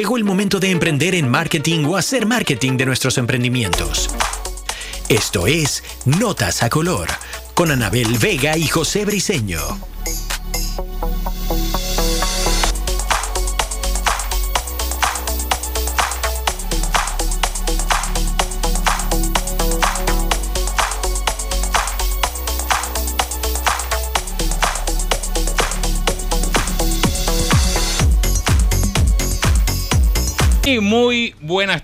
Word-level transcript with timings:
Llegó 0.00 0.16
el 0.16 0.24
momento 0.24 0.60
de 0.60 0.70
emprender 0.70 1.14
en 1.14 1.28
marketing 1.28 1.84
o 1.84 1.94
hacer 1.98 2.24
marketing 2.24 2.78
de 2.78 2.86
nuestros 2.86 3.18
emprendimientos. 3.18 4.08
Esto 5.10 5.46
es 5.46 5.84
Notas 6.06 6.62
a 6.62 6.70
Color 6.70 7.10
con 7.52 7.70
Anabel 7.70 8.16
Vega 8.16 8.56
y 8.56 8.66
José 8.66 9.04
Briseño. 9.04 9.60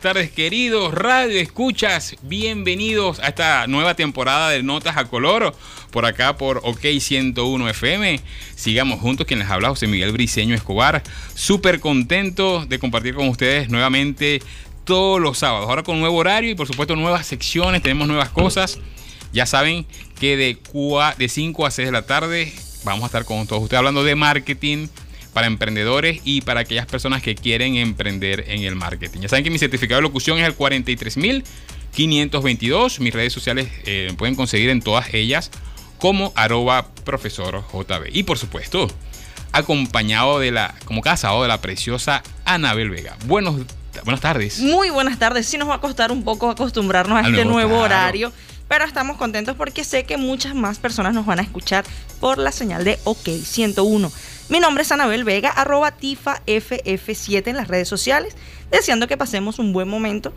Tardes 0.06 0.30
queridos 0.30 0.94
radio 0.94 1.40
escuchas, 1.40 2.14
bienvenidos 2.22 3.18
a 3.18 3.26
esta 3.26 3.66
nueva 3.66 3.96
temporada 3.96 4.50
de 4.50 4.62
Notas 4.62 4.96
a 4.96 5.06
Color 5.06 5.52
por 5.90 6.06
acá 6.06 6.36
por 6.36 6.60
OK 6.62 7.00
101 7.00 7.68
FM. 7.70 8.20
Sigamos 8.54 9.00
juntos, 9.00 9.26
quien 9.26 9.40
les 9.40 9.50
habla 9.50 9.70
José 9.70 9.88
Miguel 9.88 10.12
Briceño 10.12 10.54
Escobar, 10.54 11.02
súper 11.34 11.80
contento 11.80 12.64
de 12.66 12.78
compartir 12.78 13.16
con 13.16 13.28
ustedes 13.28 13.68
nuevamente 13.68 14.40
todos 14.84 15.20
los 15.20 15.38
sábados, 15.38 15.68
ahora 15.68 15.82
con 15.82 15.98
nuevo 15.98 16.18
horario 16.18 16.50
y 16.50 16.54
por 16.54 16.68
supuesto 16.68 16.94
nuevas 16.94 17.26
secciones, 17.26 17.82
tenemos 17.82 18.06
nuevas 18.06 18.28
cosas. 18.28 18.78
Ya 19.32 19.44
saben 19.44 19.86
que 20.20 20.36
de, 20.36 20.56
de 21.18 21.28
5 21.28 21.66
a 21.66 21.70
6 21.72 21.88
de 21.88 21.92
la 21.92 22.06
tarde 22.06 22.52
vamos 22.84 23.02
a 23.02 23.06
estar 23.06 23.24
con 23.24 23.44
todos 23.48 23.64
ustedes 23.64 23.78
hablando 23.78 24.04
de 24.04 24.14
marketing, 24.14 24.86
para 25.36 25.46
emprendedores 25.48 26.22
y 26.24 26.40
para 26.40 26.60
aquellas 26.60 26.86
personas 26.86 27.20
que 27.20 27.34
quieren 27.34 27.76
emprender 27.76 28.46
en 28.48 28.62
el 28.62 28.74
marketing. 28.74 29.20
Ya 29.20 29.28
saben 29.28 29.44
que 29.44 29.50
mi 29.50 29.58
certificado 29.58 29.98
de 29.98 30.04
locución 30.04 30.38
es 30.38 30.46
el 30.46 30.54
43522. 30.54 33.00
Mis 33.00 33.12
redes 33.12 33.34
sociales 33.34 33.68
eh, 33.84 34.14
pueden 34.16 34.34
conseguir 34.34 34.70
en 34.70 34.80
todas 34.80 35.12
ellas 35.12 35.50
como 35.98 36.32
arroba 36.36 36.86
profesor 37.04 37.62
JB. 37.70 38.14
Y 38.14 38.22
por 38.22 38.38
supuesto, 38.38 38.88
acompañado 39.52 40.38
de 40.38 40.52
la, 40.52 40.74
como 40.86 41.02
cada 41.02 41.18
sábado, 41.18 41.42
de 41.42 41.48
la 41.48 41.60
preciosa 41.60 42.22
Anabel 42.46 42.88
Vega. 42.88 43.18
Buenos, 43.26 43.56
buenas 44.04 44.22
tardes. 44.22 44.60
Muy 44.60 44.88
buenas 44.88 45.18
tardes. 45.18 45.46
Sí 45.46 45.58
nos 45.58 45.68
va 45.68 45.74
a 45.74 45.80
costar 45.82 46.12
un 46.12 46.24
poco 46.24 46.48
acostumbrarnos 46.48 47.22
a 47.22 47.28
este 47.28 47.44
nuevo, 47.44 47.76
horario 47.76 48.32
pero 48.68 48.84
estamos 48.84 49.16
contentos 49.16 49.56
porque 49.56 49.84
sé 49.84 50.04
que 50.04 50.16
muchas 50.16 50.54
más 50.54 50.78
personas 50.78 51.14
nos 51.14 51.26
van 51.26 51.38
a 51.38 51.42
escuchar 51.42 51.84
por 52.20 52.38
la 52.38 52.52
señal 52.52 52.84
de 52.84 52.98
OK 53.04 53.28
101. 53.28 54.10
Mi 54.48 54.60
nombre 54.60 54.82
es 54.82 54.92
Anabel 54.92 55.24
Vega, 55.24 55.50
arroba 55.50 55.96
TIFAFF7 55.98 57.48
en 57.48 57.56
las 57.56 57.66
redes 57.66 57.88
sociales, 57.88 58.36
deseando 58.70 59.08
que 59.08 59.16
pasemos 59.16 59.58
un 59.58 59.72
buen 59.72 59.88
momento 59.88 60.32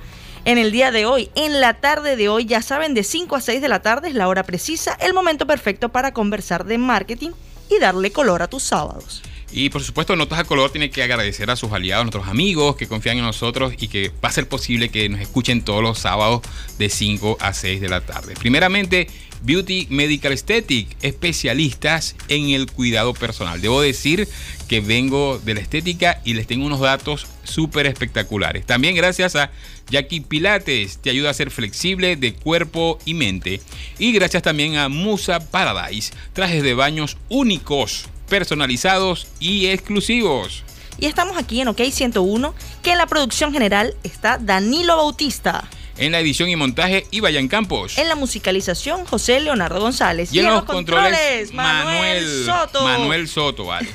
en 0.45 0.57
el 0.57 0.71
día 0.71 0.91
de 0.91 1.05
hoy. 1.05 1.29
En 1.35 1.61
la 1.61 1.75
tarde 1.75 2.15
de 2.15 2.27
hoy, 2.27 2.45
ya 2.45 2.63
saben, 2.63 2.95
de 2.95 3.03
5 3.03 3.35
a 3.35 3.41
6 3.41 3.61
de 3.61 3.69
la 3.69 3.83
tarde 3.83 4.09
es 4.09 4.15
la 4.15 4.27
hora 4.27 4.41
precisa, 4.41 4.97
el 4.99 5.13
momento 5.13 5.45
perfecto 5.45 5.89
para 5.89 6.11
conversar 6.11 6.65
de 6.65 6.79
marketing 6.79 7.31
y 7.69 7.77
darle 7.77 8.11
color 8.11 8.41
a 8.41 8.47
tus 8.47 8.63
sábados. 8.63 9.21
Y 9.51 9.69
por 9.69 9.83
supuesto, 9.83 10.15
Notas 10.15 10.39
a 10.39 10.43
Color 10.43 10.71
tiene 10.71 10.89
que 10.89 11.01
agradecer 11.03 11.49
a 11.49 11.55
sus 11.55 11.71
aliados, 11.71 12.01
a 12.01 12.05
nuestros 12.05 12.27
amigos 12.27 12.75
que 12.75 12.87
confían 12.87 13.17
en 13.17 13.23
nosotros 13.23 13.73
y 13.77 13.87
que 13.87 14.11
va 14.23 14.29
a 14.29 14.31
ser 14.31 14.47
posible 14.47 14.89
que 14.89 15.07
nos 15.09 15.21
escuchen 15.21 15.63
todos 15.63 15.81
los 15.81 15.99
sábados 15.99 16.41
de 16.77 16.89
5 16.89 17.37
a 17.39 17.53
6 17.53 17.81
de 17.81 17.89
la 17.89 18.01
tarde. 18.01 18.35
Primeramente, 18.39 19.07
Beauty 19.41 19.87
Medical 19.89 20.31
Aesthetic, 20.31 20.95
especialistas 21.01 22.15
en 22.27 22.49
el 22.49 22.71
cuidado 22.71 23.13
personal. 23.13 23.61
Debo 23.61 23.81
decir 23.81 24.27
que 24.67 24.81
vengo 24.81 25.39
de 25.39 25.53
la 25.55 25.61
estética 25.61 26.21
y 26.23 26.33
les 26.33 26.47
tengo 26.47 26.65
unos 26.65 26.79
datos 26.79 27.27
súper 27.43 27.85
espectaculares. 27.85 28.65
También 28.65 28.95
gracias 28.95 29.35
a 29.35 29.51
Jackie 29.89 30.21
Pilates, 30.21 30.99
te 30.99 31.09
ayuda 31.09 31.31
a 31.31 31.33
ser 31.33 31.51
flexible 31.51 32.15
de 32.15 32.33
cuerpo 32.33 32.99
y 33.05 33.13
mente. 33.13 33.61
Y 33.97 34.11
gracias 34.11 34.43
también 34.43 34.77
a 34.77 34.89
Musa 34.89 35.39
Paradise, 35.39 36.13
trajes 36.33 36.63
de 36.63 36.73
baños 36.73 37.17
únicos, 37.29 38.05
personalizados 38.27 39.27
y 39.39 39.67
exclusivos. 39.67 40.63
Y 40.99 41.05
estamos 41.05 41.37
aquí 41.37 41.61
en 41.61 41.69
OK 41.69 41.81
101, 41.81 42.53
que 42.83 42.91
en 42.91 42.97
la 42.97 43.07
producción 43.07 43.53
general 43.53 43.95
está 44.03 44.37
Danilo 44.37 44.97
Bautista. 44.97 45.67
En 45.99 46.13
la 46.13 46.19
edición 46.21 46.47
y 46.47 46.55
montaje, 46.55 47.05
Ibayan 47.11 47.49
Campos. 47.49 47.97
En 47.97 48.07
la 48.07 48.15
musicalización, 48.15 49.05
José 49.05 49.41
Leonardo 49.41 49.81
González. 49.81 50.31
Y, 50.31 50.39
en 50.39 50.45
los, 50.45 50.63
controles, 50.63 51.53
Manuel, 51.53 52.45
Soto. 52.45 52.83
Manuel 52.85 53.27
Soto, 53.27 53.65
vale. 53.65 53.89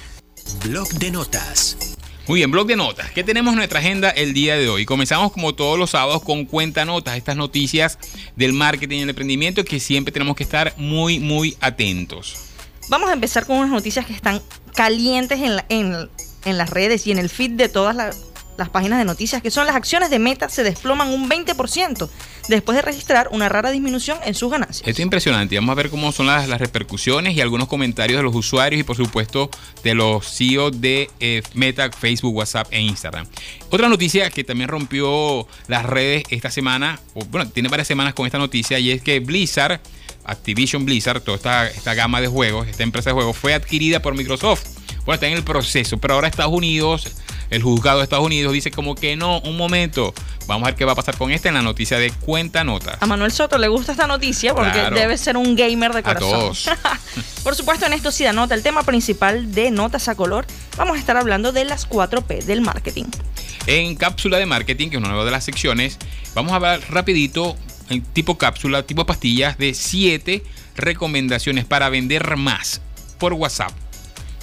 Blog 0.67 0.87
de 0.91 1.11
notas. 1.11 1.79
Muy 2.27 2.41
bien, 2.41 2.51
blog 2.51 2.67
de 2.67 2.77
notas. 2.77 3.11
¿Qué 3.13 3.25
tenemos 3.25 3.53
en 3.53 3.57
nuestra 3.57 3.79
agenda 3.79 4.11
el 4.11 4.35
día 4.35 4.57
de 4.57 4.69
hoy? 4.69 4.85
Comenzamos 4.85 5.33
como 5.33 5.55
todos 5.55 5.79
los 5.79 5.91
sábados 5.91 6.23
con 6.23 6.45
cuenta 6.45 6.85
notas, 6.85 7.17
estas 7.17 7.37
noticias 7.37 7.99
del 8.37 8.53
marketing 8.53 8.99
y 8.99 9.03
el 9.03 9.09
emprendimiento 9.09 9.65
que 9.65 9.81
siempre 9.81 10.13
tenemos 10.13 10.37
que 10.37 10.43
estar 10.43 10.75
muy, 10.77 11.21
muy 11.21 11.57
atentos. 11.61 12.37
Vamos 12.91 13.09
a 13.09 13.15
empezar 13.15 13.47
con 13.47 13.57
unas 13.57 13.71
noticias 13.71 14.05
que 14.05 14.13
están 14.13 14.43
calientes 14.75 15.41
en, 15.41 15.63
en, 15.71 16.11
en 16.45 16.59
las 16.59 16.69
redes 16.69 17.07
y 17.07 17.13
en 17.13 17.19
el 17.19 17.31
feed 17.31 17.53
de 17.53 17.71
todas 17.71 17.97
las 17.97 18.34
las 18.57 18.69
páginas 18.69 18.99
de 18.99 19.05
noticias, 19.05 19.43
que 19.43 19.51
son 19.51 19.67
las 19.67 19.77
acciones 19.77 20.11
de 20.11 20.19
Meta 20.19 20.49
se 20.49 20.63
desploman 20.63 21.09
un 21.09 21.29
20% 21.29 22.09
después 22.49 22.77
de 22.77 22.83
registrar 22.83 23.29
una 23.33 23.49
rara 23.49 23.71
disminución 23.71 24.19
en 24.25 24.35
sus 24.35 24.51
ganancias. 24.51 24.87
Esto 24.87 25.01
es 25.01 25.05
impresionante. 25.05 25.57
Vamos 25.57 25.73
a 25.73 25.75
ver 25.75 25.91
cómo 25.91 26.13
son 26.13 26.27
las, 26.27 26.49
repercusiones 26.59 27.35
y 27.35 27.41
algunos 27.41 27.69
comentarios 27.69 28.19
de 28.19 28.23
los 28.23 28.35
usuarios 28.35 28.81
y 28.81 28.85
por 28.85 28.97
supuesto 28.97 29.51
de 29.83 29.95
los 29.95 30.27
CEOs 30.27 30.81
de 30.81 31.11
eh, 31.21 31.43
Meta, 31.55 31.91
Facebook, 31.91 32.35
WhatsApp 32.35 32.69
e 32.71 32.81
Instagram. 32.81 33.27
Otra 33.71 33.89
noticia 33.89 34.31
que 34.31 34.45
también 34.45 34.69
rompió 34.69 35.47
las 35.67 35.85
redes 35.85 36.25
esta 36.31 36.51
semana, 36.51 37.01
bueno, 37.31 37.51
tiene 37.51 37.69
varias 37.69 37.89
semanas 37.89 38.15
con 38.15 38.27
esta 38.27 38.39
noticia 38.39 38.79
y 38.79 38.91
es 38.91 39.03
que 39.03 39.21
Blizzard, 39.21 39.81
Activision 40.25 40.85
Blizzard, 40.85 41.21
toda 41.23 41.37
esta, 41.37 41.67
esta 41.69 41.95
gama 41.95 42.21
de 42.21 42.29
juegos, 42.29 42.69
esta 42.69 42.83
empresa 42.83 43.11
de 43.11 43.15
juegos, 43.15 43.37
fue 43.37 43.55
adquirida 43.55 44.01
por 44.01 44.15
Microsoft. 44.15 44.65
Bueno, 45.05 45.15
está 45.15 45.27
en 45.27 45.35
el 45.35 45.45
proceso, 45.45 45.99
pero 45.99 46.15
ahora 46.15 46.29
Estados 46.29 46.53
Unidos 46.53 47.13
el 47.51 47.63
juzgado 47.63 47.99
de 47.99 48.05
Estados 48.05 48.25
Unidos 48.25 48.53
dice 48.53 48.71
como 48.71 48.95
que 48.95 49.17
no, 49.17 49.41
un 49.41 49.57
momento. 49.57 50.15
Vamos 50.47 50.67
a 50.67 50.71
ver 50.71 50.75
qué 50.77 50.85
va 50.85 50.93
a 50.93 50.95
pasar 50.95 51.17
con 51.17 51.31
esta 51.31 51.49
en 51.49 51.55
la 51.55 51.63
noticia 51.63 51.99
de 51.99 52.11
Cuenta 52.11 52.65
Notas. 52.65 52.99
A 53.01 53.07
Manuel 53.07 53.33
Soto 53.33 53.57
le 53.57 53.69
gusta 53.69 53.93
esta 53.93 54.07
noticia 54.07 54.55
porque 54.55 54.91
debe 54.91 55.17
ser 55.17 55.37
un 55.37 55.57
gamer 55.57 55.93
de 55.93 56.03
corazón. 56.03 56.29
A 56.29 56.33
todos. 56.33 56.71
Por 57.45 57.55
supuesto, 57.55 57.87
en 57.87 57.95
esto 57.95 58.11
sí 58.11 58.25
da 58.25 58.33
nota 58.33 58.55
el 58.55 58.63
tema 58.63 58.83
principal 58.83 59.53
de 59.53 59.71
Notas 59.71 60.09
a 60.09 60.15
Color. 60.15 60.47
Vamos 60.77 60.97
a 60.97 61.01
estar 61.01 61.17
hablando 61.17 61.53
de 61.53 61.65
las 61.65 61.89
4P 61.89 62.43
del 62.45 62.61
marketing. 62.61 63.05
En 63.67 63.97
cápsula 63.97 64.39
de 64.39 64.47
marketing, 64.47 64.91
que 64.91 64.97
es 64.97 64.99
una 64.99 65.09
nueva 65.09 65.25
de 65.25 65.31
las 65.31 65.45
secciones, 65.45 65.99
vamos 66.35 66.53
a 66.53 66.57
hablar 66.57 66.81
rapidito, 66.91 67.57
en 67.89 68.03
tipo 68.03 68.37
cápsula, 68.37 68.83
tipo 68.83 69.07
pastillas, 69.07 69.57
de 69.57 69.73
7 69.73 70.43
recomendaciones 70.77 71.65
para 71.65 71.89
vender 71.89 72.37
más 72.37 72.81
por 73.19 73.33
WhatsApp 73.33 73.73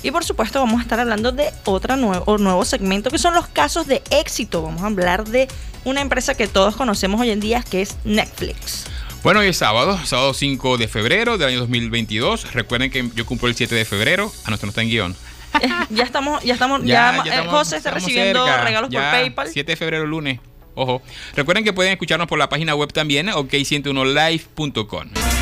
y 0.04 0.12
por 0.12 0.24
supuesto 0.24 0.60
vamos 0.60 0.80
a 0.80 0.84
estar 0.84 1.00
hablando 1.00 1.32
de 1.32 1.50
otro 1.66 1.98
nuevo, 1.98 2.38
nuevo 2.38 2.66
segmento 2.66 3.10
que 3.10 3.18
son 3.18 3.34
los 3.34 3.48
casos 3.48 3.88
de 3.88 4.02
éxito. 4.10 4.62
Vamos 4.62 4.84
a 4.84 4.88
hablar 4.88 5.26
de 5.26 5.48
una 5.86 6.02
empresa 6.02 6.36
que 6.36 6.48
todos 6.48 6.76
conocemos 6.76 7.22
hoy 7.22 7.32
en 7.32 7.40
día 7.40 7.64
que 7.64 7.82
es 7.82 7.98
Netflix. 8.04 8.86
Bueno, 9.24 9.42
hoy 9.42 9.48
es 9.48 9.58
sábado, 9.58 10.00
sábado 10.04 10.34
5 10.34 10.78
de 10.78 10.88
febrero 10.88 11.38
del 11.38 11.50
año 11.50 11.60
2022. 11.60 12.54
Recuerden 12.54 12.90
que 12.90 13.08
yo 13.14 13.26
cumplo 13.26 13.48
el 13.48 13.56
7 13.56 13.76
de 13.76 13.86
febrero. 13.86 14.32
A 14.46 14.50
nuestro 14.50 14.66
no 14.66 14.72
está 14.72 14.82
en 14.82 14.90
guion. 14.90 15.16
ya 15.90 16.04
estamos, 16.04 16.44
ya 16.44 16.54
estamos, 16.54 16.84
ya, 16.84 17.24
eh, 17.26 17.46
José 17.48 17.78
está 17.78 17.92
recibiendo 17.92 18.46
regalos 18.64 18.90
por 18.90 19.02
PayPal. 19.02 19.48
7 19.48 19.72
de 19.72 19.76
febrero, 19.76 20.08
lunes. 20.08 20.40
Ojo. 20.74 21.02
Recuerden 21.36 21.64
que 21.64 21.74
pueden 21.74 21.92
escucharnos 21.92 22.28
por 22.28 22.40
la 22.40 22.50
página 22.50 22.74
web 22.74 22.92
también, 22.94 23.28
ok101live.com. 23.28 25.41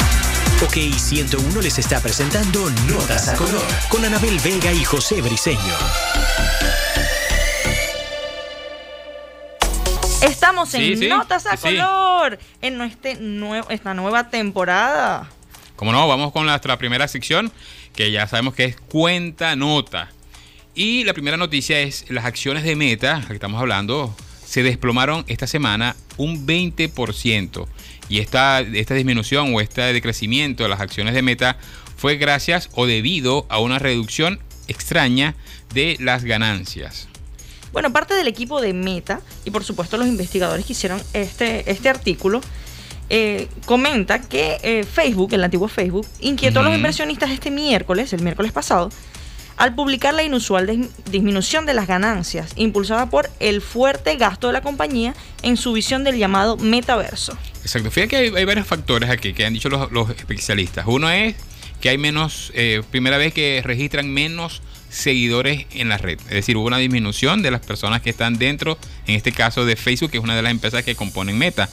OK 0.61 0.73
101 0.73 1.61
les 1.61 1.79
está 1.79 2.01
presentando 2.01 2.69
Notas 2.89 3.29
a 3.29 3.35
Color 3.35 3.63
con 3.87 4.03
Anabel 4.03 4.37
Vega 4.43 4.73
y 4.73 4.83
José 4.83 5.21
Briseño. 5.21 5.57
Estamos 10.21 10.73
en 10.73 11.07
Notas 11.07 11.45
a 11.45 11.55
Color 11.55 12.39
en 12.61 12.81
este 12.81 13.15
nuevo, 13.15 13.69
esta 13.69 13.93
nueva 13.93 14.29
temporada. 14.29 15.29
Como 15.77 15.93
no, 15.93 16.05
vamos 16.09 16.33
con 16.33 16.45
nuestra 16.45 16.77
primera 16.77 17.07
sección 17.07 17.53
que 17.95 18.11
ya 18.11 18.27
sabemos 18.27 18.53
que 18.53 18.65
es 18.65 18.75
Cuenta 18.75 19.55
Nota. 19.55 20.11
Y 20.75 21.05
la 21.05 21.13
primera 21.13 21.37
noticia 21.37 21.79
es 21.79 22.03
las 22.09 22.25
acciones 22.25 22.63
de 22.63 22.75
Meta, 22.75 23.23
que 23.25 23.33
estamos 23.33 23.61
hablando, 23.61 24.13
se 24.45 24.61
desplomaron 24.61 25.23
esta 25.29 25.47
semana 25.47 25.95
un 26.17 26.45
20%. 26.45 27.65
Y 28.09 28.19
esta, 28.19 28.59
esta 28.61 28.95
disminución 28.95 29.53
o 29.55 29.61
este 29.61 29.81
decrecimiento 29.93 30.63
de 30.63 30.69
las 30.69 30.81
acciones 30.81 31.13
de 31.13 31.21
Meta 31.21 31.57
fue 31.95 32.17
gracias 32.17 32.69
o 32.73 32.85
debido 32.85 33.45
a 33.49 33.59
una 33.59 33.79
reducción 33.79 34.39
extraña 34.67 35.35
de 35.73 35.97
las 35.99 36.23
ganancias. 36.23 37.07
Bueno, 37.71 37.93
parte 37.93 38.15
del 38.15 38.27
equipo 38.27 38.61
de 38.61 38.73
Meta 38.73 39.21
y 39.45 39.51
por 39.51 39.63
supuesto 39.63 39.97
los 39.97 40.07
investigadores 40.07 40.65
que 40.65 40.73
hicieron 40.73 41.01
este, 41.13 41.69
este 41.69 41.89
artículo 41.89 42.41
eh, 43.11 43.47
comenta 43.65 44.21
que 44.21 44.57
eh, 44.61 44.83
Facebook, 44.83 45.33
el 45.33 45.43
antiguo 45.43 45.67
Facebook, 45.67 46.05
inquietó 46.19 46.59
a 46.59 46.63
los 46.63 46.75
inversionistas 46.75 47.31
este 47.31 47.51
miércoles, 47.51 48.13
el 48.13 48.21
miércoles 48.21 48.51
pasado, 48.51 48.89
al 49.59 49.75
publicar 49.75 50.13
la 50.13 50.23
inusual 50.23 50.89
disminución 51.11 51.65
de 51.65 51.73
las 51.73 51.85
ganancias, 51.85 52.53
impulsada 52.55 53.09
por 53.09 53.29
el 53.41 53.61
fuerte 53.61 54.15
gasto 54.15 54.47
de 54.47 54.53
la 54.53 54.61
compañía 54.61 55.13
en 55.43 55.57
su 55.57 55.73
visión 55.73 56.05
del 56.05 56.17
llamado 56.17 56.55
metaverso. 56.55 57.37
Exacto, 57.61 57.91
fíjate 57.91 58.09
que 58.09 58.37
hay, 58.37 58.45
varios 58.45 58.65
factores 58.65 59.09
aquí 59.09 59.33
que 59.33 59.45
han 59.45 59.53
dicho 59.53 59.67
los, 59.67 60.09
especialistas. 60.11 60.85
Uno 60.87 61.09
es 61.09 61.35
que 61.81 61.89
hay 61.89 61.97
menos, 61.97 62.53
eh, 62.55 62.81
primera 62.89 63.17
vez 63.17 63.33
que 63.33 63.61
registran 63.61 64.09
menos 64.09 64.61
seguidores 64.89 65.65
en 65.71 65.89
la 65.89 65.97
red. 65.97 66.19
Es 66.21 66.35
decir, 66.35 66.55
hubo 66.55 66.65
una 66.65 66.77
disminución 66.77 67.41
de 67.41 67.51
las 67.51 67.59
personas 67.59 68.01
que 68.01 68.11
están 68.11 68.37
dentro, 68.37 68.77
en 69.07 69.15
este 69.15 69.33
caso 69.33 69.65
de 69.65 69.75
Facebook, 69.75 70.09
que 70.11 70.17
es 70.19 70.23
una 70.23 70.37
de 70.37 70.41
las 70.41 70.51
empresas 70.51 70.85
que 70.85 70.95
componen 70.95 71.37
Meta. 71.37 71.69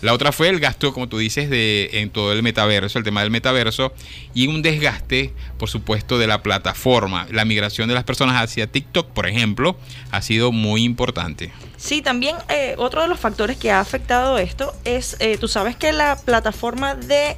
La 0.00 0.12
otra 0.12 0.30
fue 0.30 0.48
el 0.48 0.60
gasto, 0.60 0.92
como 0.92 1.08
tú 1.08 1.18
dices, 1.18 1.50
de, 1.50 1.90
en 1.94 2.10
todo 2.10 2.32
el 2.32 2.42
metaverso, 2.42 2.98
el 2.98 3.04
tema 3.04 3.22
del 3.22 3.30
metaverso, 3.30 3.92
y 4.32 4.46
un 4.46 4.62
desgaste, 4.62 5.32
por 5.58 5.68
supuesto, 5.68 6.18
de 6.18 6.28
la 6.28 6.42
plataforma. 6.42 7.26
La 7.30 7.44
migración 7.44 7.88
de 7.88 7.94
las 7.94 8.04
personas 8.04 8.40
hacia 8.40 8.68
TikTok, 8.68 9.08
por 9.08 9.26
ejemplo, 9.26 9.76
ha 10.12 10.22
sido 10.22 10.52
muy 10.52 10.84
importante. 10.84 11.50
Sí, 11.76 12.00
también 12.00 12.36
eh, 12.48 12.74
otro 12.78 13.02
de 13.02 13.08
los 13.08 13.18
factores 13.18 13.56
que 13.56 13.72
ha 13.72 13.80
afectado 13.80 14.38
esto 14.38 14.72
es, 14.84 15.16
eh, 15.18 15.36
tú 15.38 15.48
sabes 15.48 15.74
que 15.74 15.92
la 15.92 16.16
plataforma 16.16 16.94
de 16.94 17.36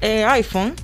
eh, 0.00 0.24
iPhone 0.24 0.74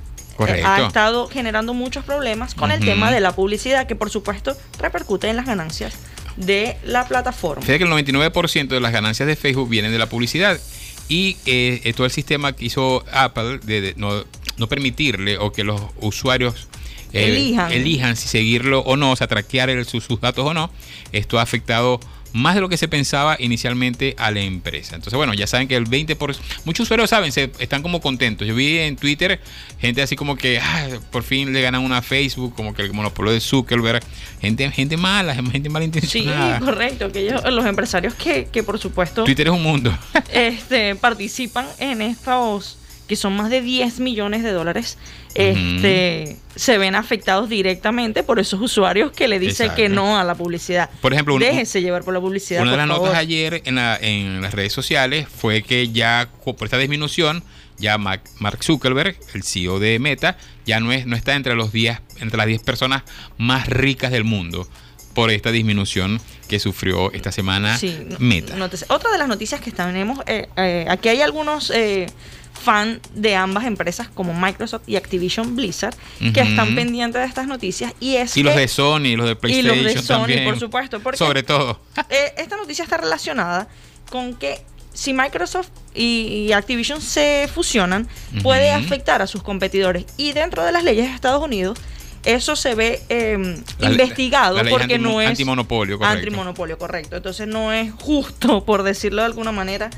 ha 0.64 0.86
estado 0.86 1.28
generando 1.28 1.72
muchos 1.72 2.04
problemas 2.04 2.54
con 2.54 2.72
el 2.72 2.80
tema 2.80 3.12
de 3.12 3.20
la 3.20 3.32
publicidad, 3.32 3.86
que 3.86 3.94
por 3.94 4.10
supuesto 4.10 4.56
repercute 4.80 5.28
en 5.28 5.36
las 5.36 5.46
ganancias 5.46 5.94
de 6.36 6.76
la 6.84 7.06
plataforma. 7.06 7.62
Fíjate 7.62 7.78
que 7.78 7.84
el 7.84 7.90
99% 7.90 8.68
de 8.68 8.80
las 8.80 8.92
ganancias 8.92 9.26
de 9.26 9.36
Facebook 9.36 9.68
vienen 9.68 9.92
de 9.92 9.98
la 9.98 10.08
publicidad 10.08 10.58
y 11.08 11.36
eh, 11.46 11.92
todo 11.96 12.06
el 12.06 12.12
sistema 12.12 12.52
que 12.52 12.66
hizo 12.66 13.04
Apple 13.12 13.58
de, 13.62 13.94
no, 13.96 14.24
no, 14.56 14.66
permitirle 14.68 15.38
o 15.38 15.52
que 15.52 15.64
los 15.64 15.80
usuarios 16.00 16.68
eh, 17.12 17.54
elijan. 17.70 18.16
si 18.16 18.28
seguirlo 18.28 18.80
o 18.80 18.96
no, 18.96 19.12
o 19.12 19.16
sea, 19.16 19.26
traquear 19.26 19.84
sus, 19.84 20.08
datos 20.20 20.46
o 20.46 20.54
no, 20.54 20.70
esto 21.12 21.38
ha 21.38 21.42
afectado 21.42 22.00
más 22.32 22.54
de 22.54 22.60
lo 22.60 22.68
que 22.68 22.76
se 22.76 22.88
pensaba 22.88 23.36
inicialmente 23.38 24.14
a 24.18 24.30
la 24.30 24.40
empresa. 24.40 24.94
Entonces, 24.94 25.16
bueno, 25.16 25.34
ya 25.34 25.46
saben 25.46 25.68
que 25.68 25.76
el 25.76 25.86
20%, 25.86 26.36
muchos 26.64 26.84
usuarios 26.84 27.10
saben, 27.10 27.32
se, 27.32 27.50
están 27.58 27.82
como 27.82 28.00
contentos. 28.00 28.46
Yo 28.46 28.54
vi 28.54 28.78
en 28.78 28.96
Twitter 28.96 29.40
gente 29.78 30.02
así 30.02 30.16
como 30.16 30.36
que 30.36 30.58
ah, 30.58 30.88
por 31.10 31.22
fin 31.22 31.52
le 31.52 31.62
ganan 31.62 31.82
una 31.82 32.02
Facebook, 32.02 32.54
como 32.54 32.74
que 32.74 32.82
el 32.82 32.92
monopolio 32.92 33.32
de 33.32 33.40
Zuckerberg, 33.40 34.02
gente, 34.40 34.70
gente 34.70 34.96
mala, 34.96 35.34
gente 35.52 35.68
malintencionada. 35.68 36.58
Sí, 36.58 36.64
correcto, 36.64 37.12
que 37.12 37.20
ellos, 37.20 37.42
los 37.50 37.66
empresarios 37.66 38.14
que, 38.14 38.46
que 38.46 38.62
por 38.62 38.78
supuesto... 38.78 39.24
Twitter 39.24 39.48
es 39.48 39.52
un 39.52 39.62
mundo. 39.62 39.96
este, 40.32 40.94
participan 40.96 41.66
en 41.78 42.02
estos 42.02 42.78
que 43.06 43.16
son 43.16 43.36
más 43.36 43.50
de 43.50 43.60
10 43.60 44.00
millones 44.00 44.42
de 44.42 44.52
dólares, 44.52 44.98
este, 45.34 46.36
se 46.54 46.78
ven 46.78 46.94
afectados 46.94 47.48
directamente 47.48 48.22
por 48.22 48.38
esos 48.38 48.60
usuarios 48.60 49.12
que 49.12 49.28
le 49.28 49.38
dicen 49.38 49.70
que 49.74 49.88
no 49.88 50.18
a 50.18 50.24
la 50.24 50.34
publicidad. 50.34 50.90
Por 51.00 51.12
ejemplo, 51.12 51.38
déjense 51.38 51.82
llevar 51.82 52.04
por 52.04 52.14
la 52.14 52.20
publicidad. 52.20 52.62
Una 52.62 52.72
de 52.72 52.76
las 52.76 52.86
notas 52.86 53.14
ayer 53.14 53.62
en, 53.64 53.78
en 53.78 54.40
las 54.40 54.54
redes 54.54 54.72
sociales 54.72 55.26
fue 55.28 55.62
que 55.62 55.90
ya 55.90 56.28
por 56.44 56.64
esta 56.64 56.78
disminución, 56.78 57.42
ya 57.78 57.98
Mark 57.98 58.22
Zuckerberg, 58.62 59.16
el 59.34 59.42
CEO 59.42 59.78
de 59.78 59.98
Meta, 59.98 60.36
ya 60.66 60.80
no, 60.80 60.92
es, 60.92 61.06
no 61.06 61.16
está 61.16 61.34
entre, 61.34 61.54
los 61.54 61.72
10, 61.72 61.98
entre 62.20 62.36
las 62.36 62.46
10 62.46 62.62
personas 62.62 63.02
más 63.38 63.66
ricas 63.66 64.10
del 64.10 64.24
mundo 64.24 64.68
por 65.14 65.30
esta 65.30 65.50
disminución 65.50 66.20
que 66.48 66.58
sufrió 66.58 67.12
esta 67.12 67.32
semana 67.32 67.78
Meta. 68.18 68.54
otra 68.88 69.10
de 69.10 69.18
las 69.18 69.28
noticias 69.28 69.60
que 69.60 69.70
tenemos, 69.70 70.20
eh, 70.26 70.48
eh, 70.56 70.86
aquí 70.88 71.08
hay 71.08 71.20
algunos 71.20 71.70
eh, 71.70 72.06
fan 72.52 73.00
de 73.14 73.34
ambas 73.34 73.64
empresas 73.64 74.08
como 74.08 74.34
Microsoft 74.34 74.82
y 74.86 74.96
Activision 74.96 75.56
Blizzard 75.56 75.94
que 76.32 76.40
están 76.40 76.74
pendientes 76.74 77.20
de 77.20 77.26
estas 77.26 77.46
noticias 77.46 77.92
y 77.98 78.16
es 78.16 78.36
y 78.36 78.42
los 78.42 78.54
de 78.54 78.68
Sony 78.68 79.16
los 79.16 79.26
de 79.26 79.36
PlayStation 79.36 79.78
y 79.78 79.82
los 79.82 79.94
de 79.94 80.02
Sony 80.02 80.44
por 80.44 80.58
supuesto 80.58 81.00
sobre 81.14 81.42
todo. 81.42 81.80
eh, 82.10 82.34
esta 82.36 82.56
noticia 82.56 82.84
está 82.84 82.98
relacionada 82.98 83.68
con 84.10 84.34
que 84.34 84.62
si 84.94 85.12
Microsoft 85.12 85.68
y, 85.94 86.52
Activision 86.52 87.00
se 87.00 87.48
fusionan 87.52 88.08
puede 88.42 88.70
afectar 88.70 89.22
a 89.22 89.26
sus 89.26 89.42
competidores. 89.42 90.04
Y 90.16 90.32
dentro 90.32 90.64
de 90.64 90.72
las 90.72 90.84
leyes 90.84 91.06
de 91.06 91.14
Estados 91.14 91.42
Unidos 91.42 91.78
eso 92.24 92.54
se 92.54 92.76
ve 92.76 93.02
em, 93.08 93.56
investigado 93.80 94.60
porque 94.70 94.96
no 94.98 95.20
es 95.20 95.30
antimonopolio 95.30 95.98
correcto. 95.98 96.18
antimonopolio 96.18 96.78
correcto. 96.78 97.16
Entonces 97.16 97.48
no 97.48 97.72
es 97.72 97.92
justo 97.92 98.64
por 98.66 98.82
decirlo 98.82 99.22
de 99.22 99.26
alguna 99.26 99.50
manera 99.52 99.90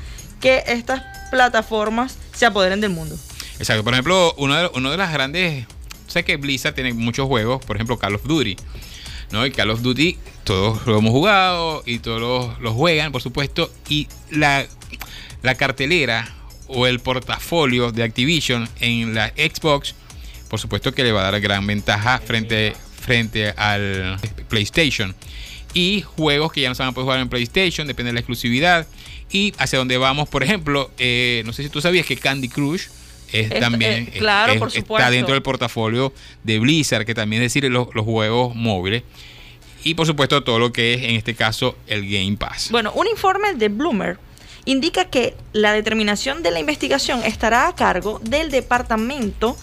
que 0.44 0.62
estas 0.66 1.02
plataformas 1.30 2.18
se 2.34 2.44
apoderen 2.44 2.82
del 2.82 2.90
mundo. 2.90 3.16
Exacto. 3.58 3.82
Por 3.82 3.94
ejemplo, 3.94 4.34
uno 4.36 4.54
de, 4.54 4.70
uno 4.74 4.90
de 4.90 4.98
las 4.98 5.10
grandes. 5.10 5.64
Sé 6.06 6.22
que 6.22 6.36
Blizzard 6.36 6.74
tiene 6.74 6.92
muchos 6.92 7.26
juegos, 7.26 7.64
por 7.64 7.76
ejemplo, 7.76 7.98
Call 7.98 8.16
of 8.16 8.24
Duty. 8.24 8.54
¿no? 9.30 9.46
Y 9.46 9.50
Call 9.52 9.70
of 9.70 9.80
Duty, 9.80 10.18
todos 10.44 10.86
lo 10.86 10.98
hemos 10.98 11.12
jugado 11.12 11.82
y 11.86 11.98
todos 11.98 12.60
los, 12.60 12.74
juegan, 12.74 13.10
por 13.10 13.22
supuesto. 13.22 13.72
Y 13.88 14.06
la, 14.30 14.66
la 15.42 15.54
cartelera 15.54 16.30
o 16.66 16.86
el 16.86 17.00
portafolio 17.00 17.90
de 17.90 18.02
Activision 18.02 18.68
en 18.80 19.14
la 19.14 19.28
Xbox, 19.28 19.94
por 20.50 20.60
supuesto 20.60 20.92
que 20.92 21.04
le 21.04 21.12
va 21.12 21.26
a 21.26 21.30
dar 21.30 21.40
gran 21.40 21.66
ventaja 21.66 22.18
frente, 22.18 22.76
frente 23.00 23.48
al 23.56 24.18
PlayStation. 24.50 25.16
Y 25.72 26.02
juegos 26.02 26.52
que 26.52 26.60
ya 26.60 26.68
no 26.68 26.74
se 26.74 26.82
van 26.82 26.90
a 26.90 26.92
poder 26.92 27.04
jugar 27.04 27.20
en 27.20 27.30
PlayStation, 27.30 27.86
depende 27.86 28.10
de 28.10 28.12
la 28.12 28.20
exclusividad 28.20 28.86
y 29.34 29.52
hacia 29.58 29.80
dónde 29.80 29.98
vamos. 29.98 30.28
Por 30.28 30.44
ejemplo, 30.44 30.90
eh, 30.96 31.42
no 31.44 31.52
sé 31.52 31.64
si 31.64 31.68
tú 31.68 31.80
sabías 31.80 32.06
que 32.06 32.16
Candy 32.16 32.48
Crush 32.48 32.86
es, 33.32 33.50
también 33.58 34.08
eh, 34.12 34.18
claro, 34.18 34.56
por 34.60 34.68
está 34.74 35.10
dentro 35.10 35.34
del 35.34 35.42
portafolio 35.42 36.14
de 36.44 36.60
Blizzard, 36.60 37.04
que 37.04 37.16
también 37.16 37.42
es 37.42 37.52
decir 37.52 37.68
los, 37.70 37.88
los, 37.94 38.04
juegos 38.04 38.54
móviles. 38.54 39.02
Y 39.82 39.94
por 39.94 40.06
supuesto 40.06 40.44
todo 40.44 40.60
lo 40.60 40.72
que 40.72 40.94
es 40.94 41.02
en 41.02 41.16
este 41.16 41.34
caso 41.34 41.76
el 41.88 42.08
Game 42.08 42.36
Pass. 42.36 42.70
Bueno, 42.70 42.92
un 42.94 43.08
informe 43.08 43.54
de 43.54 43.68
Bloomer 43.68 44.18
indica 44.66 45.06
que 45.06 45.34
la 45.52 45.72
determinación 45.72 46.44
de 46.44 46.52
la 46.52 46.60
investigación 46.60 47.24
estará 47.24 47.66
a 47.66 47.74
cargo 47.74 48.20
del 48.22 48.52
departamento 48.52 49.56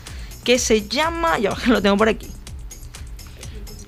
que 0.43 0.59
se 0.59 0.87
llama, 0.89 1.39
ya 1.39 1.55
lo 1.67 1.81
tengo 1.81 1.95
por 1.95 2.09
aquí, 2.09 2.27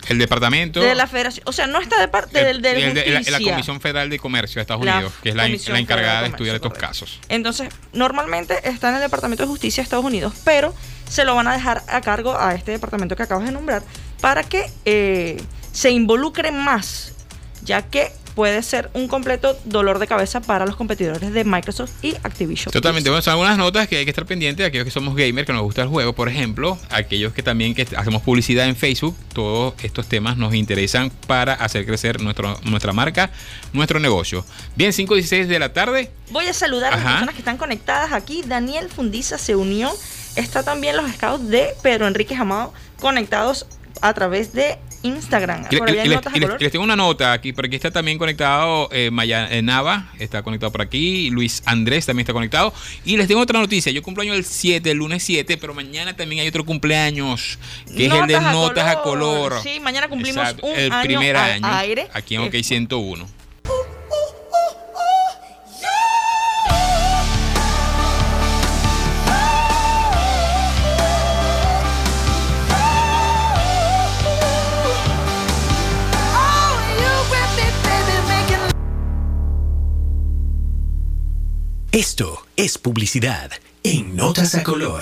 el 0.09 0.17
departamento. 0.17 0.81
De 0.81 0.95
la 0.95 1.07
federación. 1.07 1.44
O 1.47 1.51
sea, 1.51 1.67
no 1.67 1.79
está 1.79 2.00
de 2.00 2.07
parte 2.07 2.44
del 2.44 2.61
de, 2.61 3.23
la, 3.29 3.39
Comisión 3.39 3.79
Federal 3.81 4.09
de 4.09 4.19
Comercio 4.19 4.55
de 4.55 4.61
Estados 4.61 4.81
Unidos, 4.81 5.13
que 5.21 5.29
es 5.29 5.35
la, 5.35 5.47
encargada 5.47 6.21
de, 6.21 6.27
estudiar 6.29 6.55
estos 6.55 6.73
casos. 6.73 7.19
Entonces, 7.29 7.69
normalmente 7.94 8.67
está 8.67 8.89
en 8.89 8.95
el 8.95 9.01
Departamento 9.01 9.44
de 9.44 9.47
Justicia 9.47 9.81
de 9.81 9.85
Estados 9.85 10.05
Unidos, 10.05 10.33
pero 10.44 10.73
se 11.07 11.25
lo 11.25 11.35
van 11.35 11.47
a 11.47 11.53
dejar 11.53 11.83
a 11.88 12.01
cargo 12.01 12.38
a 12.38 12.55
este 12.55 12.71
departamento 12.71 13.15
que 13.15 13.23
acabas 13.23 13.45
de 13.45 13.51
nombrar 13.51 13.83
para 14.19 14.44
que 14.44 14.69
eh, 14.85 15.41
se 15.71 15.91
involucre 15.91 16.51
más, 16.51 17.13
ya 17.63 17.81
que 17.81 18.11
puede 18.35 18.62
ser 18.63 18.89
un 18.93 19.08
completo 19.08 19.58
dolor 19.65 20.00
de 20.00 20.08
cabeza 20.08 20.41
para 20.41 20.65
los 20.65 20.75
competidores 20.75 21.34
de 21.34 21.43
Microsoft 21.43 21.91
y 22.03 22.15
Activision. 22.24 22.72
Totalmente. 22.72 23.10
Bueno, 23.10 23.22
son 23.22 23.34
algunas 23.34 23.58
notas 23.58 23.88
que 23.88 23.98
hay 23.98 24.05
que 24.05 24.12
estar 24.12 24.25
pendientes, 24.25 24.65
aquellos 24.65 24.86
que 24.86 24.91
somos 24.91 25.15
gamers, 25.15 25.46
que 25.46 25.53
nos 25.53 25.62
gusta 25.62 25.84
el 25.84 25.88
juego, 25.88 26.13
por 26.13 26.29
ejemplo, 26.29 26.77
aquellos 26.89 27.34
que 27.34 27.43
también 27.43 27.75
que 27.75 27.88
hacemos 27.96 28.22
publicidad 28.22 28.67
en 28.67 28.75
Facebook, 28.75 29.15
todos 29.34 29.74
estos 29.84 30.08
temas 30.08 30.38
nos 30.38 30.53
interesan 30.53 31.12
para 31.27 31.53
hacer 31.53 31.86
crecer 31.86 32.22
nuestro, 32.22 32.60
nuestra 32.63 32.93
marca, 32.93 33.31
nuestro 33.72 34.00
negocio. 34.00 34.46
Bien, 34.75 34.93
5 34.93 35.13
y 35.13 35.17
16 35.17 35.48
de 35.48 35.60
la 35.60 35.74
tarde. 35.74 36.12
Voy 36.31 36.48
a 36.48 36.53
saludar 36.53 36.93
a 36.93 36.98
las 36.98 37.05
personas 37.05 37.36
que 37.36 37.41
están 37.41 37.58
conectadas 37.58 38.12
aquí. 38.12 38.43
Daniel 38.46 38.89
Fundiza 38.89 39.38
se 39.38 39.55
unió. 39.55 39.91
Está 40.36 40.63
también 40.63 40.98
los 40.98 41.12
scouts 41.12 41.48
de 41.48 41.75
Pedro 41.84 42.08
Enrique 42.08 42.36
Amado 42.36 42.74
conectados 43.03 43.67
a 44.01 44.13
través 44.13 44.53
de 44.53 44.77
Instagram. 45.03 45.65
Y, 45.69 45.79
les, 45.79 46.71
tengo 46.71 46.83
una 46.83 46.95
nota 46.95 47.33
aquí, 47.33 47.53
porque 47.53 47.75
está 47.75 47.91
también 47.91 48.17
conectado 48.17 48.89
eh, 48.91 49.12
Maya 49.12 49.47
eh, 49.51 49.62
Nava, 49.62 50.12
está 50.19 50.41
conectado 50.43 50.71
por 50.71 50.81
aquí, 50.81 51.29
Luis 51.29 51.62
Andrés 51.65 52.05
también 52.05 52.23
está 52.23 52.33
conectado. 52.33 52.73
Y 53.05 53.17
les 53.17 53.27
tengo 53.27 53.41
otra 53.41 53.59
noticia, 53.59 53.91
yo 53.91 54.01
cumpleaños 54.01 54.38
el 54.38 54.45
7, 54.45 54.91
el 54.91 54.97
lunes 54.97 55.23
7, 55.23 55.57
pero 55.57 55.73
mañana 55.73 56.15
también 56.15 56.41
hay 56.41 56.47
otro 56.47 56.65
cumpleaños, 56.65 57.59
que 57.95 58.07
es 58.07 58.13
el 58.13 58.27
de 58.27 58.39
Notas 58.39 58.95
a 58.95 59.01
Color. 59.01 59.62
Sí, 59.62 59.79
mañana 59.79 60.07
cumplimos 60.07 60.55
un 60.62 60.75
el 60.75 60.91
primer 61.03 61.35
año 61.35 61.67
aquí 62.13 62.35
en 62.35 62.41
OK 62.41 62.55
101. 62.62 63.42
'Esto 81.93 82.43
es 82.57 82.79
publicidad 82.79 83.51
en 83.83 84.15
Notas 84.15 84.55
a 84.55 84.63
Color. 84.63 85.00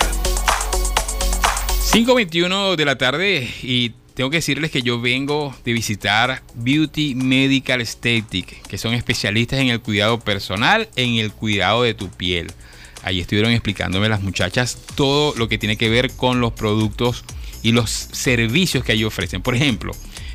5.21 1.90 2.76
de 2.76 2.84
la 2.84 2.98
tarde 2.98 3.48
y 3.62 3.92
tengo 4.12 4.28
que 4.28 4.36
decirles 4.36 4.70
que 4.70 4.82
yo 4.82 5.00
vengo 5.00 5.56
de 5.64 5.72
visitar 5.72 6.42
Beauty 6.54 7.14
Medical 7.14 7.80
Aesthetic, 7.80 8.60
que 8.68 8.76
son 8.76 8.92
especialistas 8.92 9.60
en 9.60 9.68
el 9.68 9.80
cuidado 9.80 10.20
personal, 10.20 10.90
en 10.94 11.14
el 11.14 11.32
cuidado 11.32 11.82
de 11.82 11.94
tu 11.94 12.10
piel. 12.10 12.52
Ahí 13.02 13.20
estuvieron 13.20 13.52
explicándome 13.52 14.10
las 14.10 14.20
muchachas 14.20 14.76
todo 14.94 15.34
lo 15.38 15.48
que 15.48 15.56
tiene 15.56 15.78
que 15.78 15.88
ver 15.88 16.12
con 16.12 16.40
los 16.40 16.52
productos 16.52 17.24
y 17.62 17.72
los 17.72 17.88
servicios 17.90 18.84
que 18.84 18.92
allí 18.92 19.04
ofrecen. 19.04 19.40
Por 19.40 19.54
ejemplo, 19.54 19.92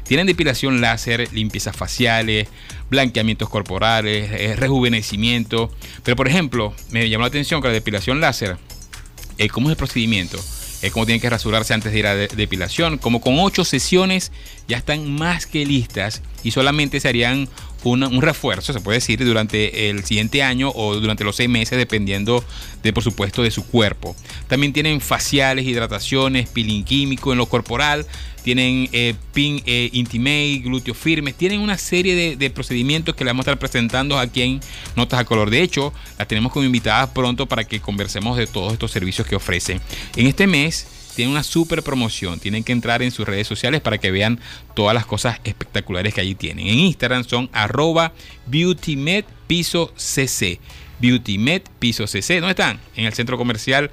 tienen 0.07 0.27
depilación 0.27 0.81
láser, 0.81 1.31
limpiezas 1.33 1.75
faciales, 1.75 2.47
blanqueamientos 2.89 3.49
corporales, 3.49 4.31
eh, 4.31 4.55
rejuvenecimiento. 4.55 5.71
Pero 6.03 6.15
por 6.15 6.27
ejemplo, 6.27 6.73
me 6.91 7.09
llamó 7.09 7.23
la 7.23 7.27
atención 7.27 7.61
que 7.61 7.67
la 7.67 7.73
depilación 7.73 8.21
láser, 8.21 8.57
eh, 9.37 9.49
¿cómo 9.49 9.69
es 9.69 9.71
el 9.71 9.77
procedimiento? 9.77 10.37
Es 10.81 10.91
como 10.91 11.05
tienen 11.05 11.21
que 11.21 11.29
rasurarse 11.29 11.73
antes 11.73 11.91
de 11.91 11.99
ir 11.99 12.07
a 12.07 12.15
depilación. 12.15 12.99
Como 12.99 13.19
con 13.19 13.39
ocho 13.39 13.65
sesiones 13.65 14.31
ya 14.67 14.77
están 14.77 15.09
más 15.11 15.47
que 15.47 15.65
listas 15.65 16.21
y 16.43 16.51
solamente 16.51 16.99
se 16.99 17.07
harían 17.07 17.49
un 17.83 18.21
refuerzo, 18.21 18.73
se 18.73 18.79
puede 18.79 18.97
decir, 18.97 19.23
durante 19.23 19.89
el 19.89 20.03
siguiente 20.03 20.43
año 20.43 20.71
o 20.75 20.95
durante 20.95 21.23
los 21.23 21.35
seis 21.35 21.49
meses, 21.49 21.77
dependiendo 21.77 22.43
de, 22.83 22.91
por 22.91 23.03
supuesto, 23.03 23.43
de 23.43 23.51
su 23.51 23.65
cuerpo. 23.65 24.15
También 24.47 24.73
tienen 24.73 24.99
faciales, 24.99 25.65
hidrataciones, 25.65 26.49
peeling 26.49 26.83
químico 26.83 27.31
en 27.31 27.37
lo 27.37 27.45
corporal, 27.45 28.05
tienen 28.47 28.87
eh, 28.93 29.13
pin 29.33 29.61
eh, 29.65 29.89
intimate, 29.91 30.61
glúteos 30.63 30.95
firmes, 30.95 31.35
tienen 31.35 31.59
una 31.59 31.77
serie 31.77 32.37
de, 32.37 32.49
procedimientos 32.49 33.13
que 33.13 33.25
le 33.25 33.31
vamos 33.31 33.45
a 33.45 33.51
estar 33.51 33.59
presentando 33.59 34.17
aquí 34.17 34.41
en 34.41 34.61
Notas 34.95 35.19
a 35.19 35.25
Color. 35.25 35.49
De 35.49 35.61
hecho, 35.61 35.91
las 36.17 36.29
tenemos 36.29 36.53
como 36.53 36.63
invitadas 36.63 37.09
pronto 37.09 37.45
para 37.45 37.65
que 37.65 37.81
conversemos 37.81 38.37
de 38.37 38.47
todos 38.47 38.71
estos 38.71 38.89
servicios 38.89 39.27
que 39.27 39.35
ofrecen. 39.35 39.81
En 40.15 40.27
este 40.27 40.47
mes 40.47 40.87
tiene 41.13 41.29
una 41.29 41.43
super 41.43 41.83
promoción. 41.83 42.39
Tienen 42.39 42.63
que 42.63 42.71
entrar 42.71 43.01
en 43.01 43.11
sus 43.11 43.27
redes 43.27 43.47
sociales 43.47 43.81
para 43.81 43.97
que 43.97 44.11
vean 44.11 44.39
todas 44.75 44.93
las 44.93 45.05
cosas 45.05 45.41
espectaculares 45.43 46.13
que 46.13 46.21
allí 46.21 46.35
tienen. 46.35 46.67
En 46.67 46.79
Instagram 46.79 47.25
son 47.25 47.49
arroba 47.51 48.13
beautymed 48.45 49.25
piso 49.47 49.93
piso 51.79 52.07
cc. 52.07 52.35
¿Dónde 52.35 52.51
están? 52.51 52.79
En 52.95 53.07
el 53.07 53.13
centro 53.13 53.37
comercial 53.37 53.91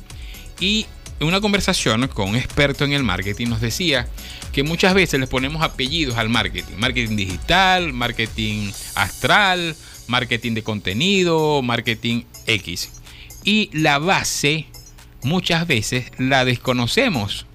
Y 0.59 0.86
una 1.19 1.41
conversación 1.41 2.07
con 2.07 2.29
un 2.29 2.36
experto 2.38 2.86
en 2.86 2.93
el 2.93 3.03
marketing 3.03 3.48
nos 3.48 3.59
decía 3.59 4.07
que 4.53 4.63
muchas 4.63 4.93
veces 4.93 5.19
les 5.19 5.29
ponemos 5.29 5.62
apellidos 5.62 6.17
al 6.17 6.29
marketing. 6.29 6.75
Marketing 6.77 7.17
digital, 7.17 7.91
marketing 7.91 8.71
astral, 8.95 9.75
marketing 10.07 10.53
de 10.53 10.63
contenido, 10.63 11.62
marketing 11.62 12.24
X. 12.48 12.91
Y 13.43 13.69
la 13.74 14.00
base 14.00 14.67
muchas 15.21 15.67
veces 15.67 16.12
la 16.17 16.45
desconocemos. 16.45 17.45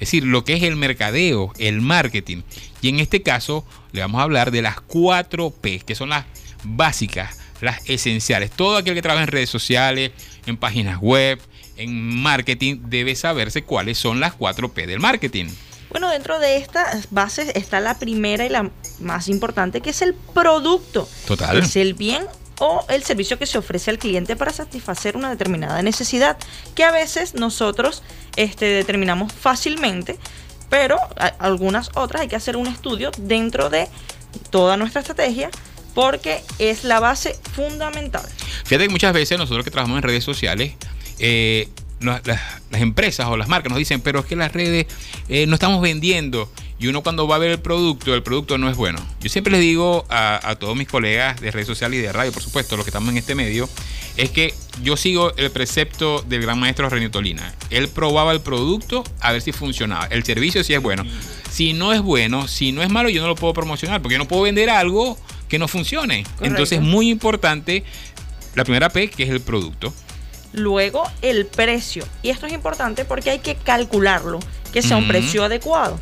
Es 0.00 0.08
decir, 0.08 0.24
lo 0.24 0.44
que 0.44 0.54
es 0.54 0.62
el 0.62 0.76
mercadeo, 0.76 1.52
el 1.58 1.82
marketing. 1.82 2.38
Y 2.80 2.88
en 2.88 3.00
este 3.00 3.22
caso 3.22 3.66
le 3.92 4.00
vamos 4.00 4.20
a 4.20 4.24
hablar 4.24 4.50
de 4.50 4.62
las 4.62 4.80
4 4.80 5.50
P, 5.50 5.80
que 5.80 5.94
son 5.94 6.08
las 6.08 6.24
básicas, 6.64 7.38
las 7.60 7.86
esenciales. 7.88 8.50
Todo 8.50 8.78
aquel 8.78 8.94
que 8.94 9.02
trabaja 9.02 9.24
en 9.24 9.28
redes 9.28 9.50
sociales, 9.50 10.12
en 10.46 10.56
páginas 10.56 10.98
web, 11.00 11.38
en 11.76 12.16
marketing, 12.22 12.78
debe 12.86 13.14
saberse 13.14 13.62
cuáles 13.62 13.98
son 13.98 14.20
las 14.20 14.32
4 14.32 14.72
P 14.72 14.86
del 14.86 15.00
marketing. 15.00 15.48
Bueno, 15.90 16.08
dentro 16.08 16.38
de 16.38 16.56
estas 16.56 17.08
bases 17.10 17.52
está 17.54 17.80
la 17.80 17.98
primera 17.98 18.46
y 18.46 18.48
la 18.48 18.70
más 19.00 19.28
importante, 19.28 19.82
que 19.82 19.90
es 19.90 20.00
el 20.00 20.14
producto. 20.14 21.06
Total. 21.26 21.58
Es 21.58 21.76
el 21.76 21.92
bien 21.92 22.24
o 22.60 22.84
el 22.88 23.02
servicio 23.02 23.38
que 23.38 23.46
se 23.46 23.58
ofrece 23.58 23.90
al 23.90 23.98
cliente 23.98 24.36
para 24.36 24.52
satisfacer 24.52 25.16
una 25.16 25.30
determinada 25.30 25.82
necesidad, 25.82 26.36
que 26.74 26.84
a 26.84 26.92
veces 26.92 27.34
nosotros 27.34 28.02
este, 28.36 28.66
determinamos 28.66 29.32
fácilmente, 29.32 30.18
pero 30.68 30.98
algunas 31.38 31.90
otras 31.94 32.22
hay 32.22 32.28
que 32.28 32.36
hacer 32.36 32.56
un 32.56 32.66
estudio 32.66 33.10
dentro 33.18 33.70
de 33.70 33.88
toda 34.50 34.76
nuestra 34.76 35.00
estrategia 35.00 35.50
porque 35.94 36.42
es 36.58 36.84
la 36.84 37.00
base 37.00 37.36
fundamental. 37.54 38.22
Fíjate 38.64 38.86
que 38.86 38.90
muchas 38.90 39.14
veces 39.14 39.38
nosotros 39.38 39.64
que 39.64 39.70
trabajamos 39.70 39.96
en 39.96 40.02
redes 40.02 40.22
sociales, 40.22 40.74
eh, 41.18 41.68
las, 42.00 42.40
empresas 42.72 43.26
o 43.26 43.36
las 43.36 43.48
marcas 43.48 43.70
nos 43.70 43.78
dicen, 43.78 44.02
pero 44.02 44.20
es 44.20 44.26
que 44.26 44.36
las 44.36 44.52
redes 44.52 44.86
eh, 45.28 45.46
no 45.46 45.54
estamos 45.54 45.80
vendiendo. 45.80 46.50
Y 46.80 46.86
uno 46.86 47.02
cuando 47.02 47.28
va 47.28 47.36
a 47.36 47.38
ver 47.38 47.50
el 47.50 47.60
producto, 47.60 48.14
el 48.14 48.22
producto 48.22 48.56
no 48.56 48.70
es 48.70 48.76
bueno. 48.76 48.98
Yo 49.20 49.28
siempre 49.28 49.52
les 49.52 49.60
digo 49.60 50.06
a, 50.08 50.56
todos 50.58 50.74
mis 50.74 50.88
colegas 50.88 51.38
de 51.38 51.50
redes 51.50 51.66
sociales 51.66 51.98
y 51.98 52.02
de 52.02 52.10
radio, 52.10 52.32
por 52.32 52.42
supuesto, 52.42 52.74
los 52.74 52.86
que 52.86 52.88
estamos 52.88 53.10
en 53.10 53.18
este 53.18 53.34
medio, 53.34 53.68
es 54.16 54.30
que 54.30 54.54
yo 54.82 54.96
sigo 54.96 55.34
el 55.36 55.50
precepto 55.50 56.22
del 56.22 56.40
gran 56.40 56.58
maestro 56.58 56.88
Renitolina. 56.88 57.54
Él 57.68 57.88
probaba 57.88 58.32
el 58.32 58.40
producto 58.40 59.04
a 59.20 59.32
ver 59.32 59.42
si 59.42 59.52
funcionaba. 59.52 60.06
El 60.06 60.24
servicio 60.24 60.64
si 60.64 60.72
es 60.72 60.80
bueno. 60.80 61.04
Si 61.50 61.74
no 61.74 61.92
es 61.92 62.00
bueno, 62.00 62.48
si 62.48 62.72
no 62.72 62.82
es 62.82 62.88
malo, 62.88 63.10
yo 63.10 63.20
no 63.20 63.28
lo 63.28 63.34
puedo 63.34 63.52
promocionar 63.52 64.00
porque 64.00 64.14
yo 64.14 64.18
no 64.18 64.26
puedo 64.26 64.42
vender 64.42 64.70
algo 64.70 65.18
que 65.50 65.58
no 65.58 65.68
funcione. 65.68 66.24
Entonces 66.40 66.78
es 66.78 66.84
muy 66.84 67.10
importante 67.10 67.84
la 68.54 68.64
primera 68.64 68.88
P, 68.88 69.10
que 69.10 69.24
es 69.24 69.28
el 69.28 69.40
producto. 69.40 69.92
Luego 70.54 71.02
el 71.20 71.44
precio. 71.44 72.06
Y 72.22 72.30
esto 72.30 72.46
es 72.46 72.54
importante 72.54 73.04
porque 73.04 73.28
hay 73.28 73.40
que 73.40 73.54
calcularlo, 73.54 74.40
que 74.72 74.80
sea 74.80 74.96
un 74.96 75.08
precio 75.08 75.44
adecuado. 75.44 76.00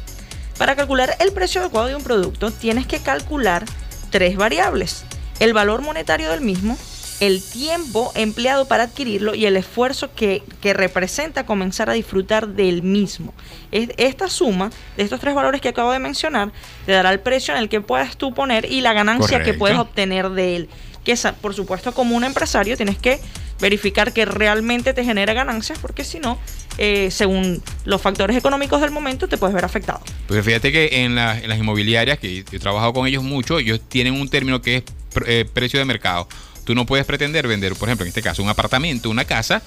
Para 0.59 0.75
calcular 0.75 1.17
el 1.21 1.33
precio 1.33 1.61
adecuado 1.61 1.87
de 1.87 1.95
un 1.95 2.03
producto 2.03 2.51
tienes 2.51 2.87
que 2.87 2.99
calcular 2.99 3.65
tres 4.11 4.37
variables. 4.37 5.05
El 5.39 5.53
valor 5.53 5.83
monetario 5.83 6.31
del 6.31 6.41
mismo, 6.41 6.77
el 7.21 7.41
tiempo 7.43 8.11
empleado 8.17 8.67
para 8.67 8.85
adquirirlo 8.85 9.37
y 9.37 9.47
el 9.47 9.57
esfuerzo 9.57 10.13
que, 10.15 10.43
representa 10.63 11.47
comenzar 11.47 11.89
a 11.89 11.93
disfrutar 11.93 12.49
del 12.49 12.83
mismo. 12.83 13.35
Esta 13.71 14.29
suma 14.29 14.71
de 14.97 15.05
estos 15.05 15.21
tres 15.21 15.35
valores 15.35 15.61
que 15.61 15.69
acabo 15.69 15.93
de 15.93 16.01
mencionar 16.01 16.51
te 16.87 16.93
dará 16.93 17.13
el 17.13 17.21
precio 17.21 17.55
en 17.55 17.61
el 17.61 17.69
que 17.69 17.81
puedas 17.81 18.17
tú 18.17 18.35
poner 18.35 18.65
y 18.65 18.81
la 18.81 18.93
ganancia 18.93 19.45
que 19.45 19.55
puedes 19.55 19.79
obtener 19.79 20.31
de 20.31 20.57
él. 20.57 20.69
Que 21.05 21.17
por 21.41 21.55
supuesto 21.55 21.95
como 21.95 22.17
un 22.17 22.25
empresario 22.25 22.77
tienes 22.77 22.99
que 22.99 23.21
verificar 23.61 24.13
que 24.13 24.25
realmente 24.25 24.93
te 24.93 25.05
genera 25.05 25.33
ganancias, 25.33 25.79
porque 25.79 26.05
si 26.05 26.19
no, 26.19 26.39
eh, 26.79 27.11
según 27.11 27.61
los 27.85 28.01
factores 28.01 28.37
económicos 28.37 28.81
del 28.81 28.93
momento, 28.93 29.29
te 29.29 29.37
puedes 29.37 29.53
ver 29.53 29.65
afectado. 29.65 30.01
Porque 30.29 30.43
fíjate 30.43 30.71
que 30.71 31.05
en, 31.05 31.17
las 31.17 31.59
inmobiliarias, 31.59 32.19
que 32.19 32.45
he 32.51 32.59
trabajado 32.59 32.93
con 32.93 33.07
ellos 33.07 33.25
mucho, 33.25 33.59
ellos 33.59 33.81
tienen 33.89 34.15
un 34.15 34.29
término 34.29 34.63
que 34.63 34.77
es 34.77 34.85
eh, 35.27 35.45
precio 35.53 35.79
de 35.79 35.85
mercado. 35.85 36.29
Tú 36.65 36.75
no 36.75 36.87
puedes 36.87 37.05
pretender 37.05 37.49
vender, 37.49 37.75
por 37.75 37.89
ejemplo, 37.89 38.05
en 38.05 38.09
este 38.09 38.23
caso, 38.23 38.43
un 38.43 38.49
apartamento, 38.49 39.11
una 39.11 39.25
casa, 39.25 39.63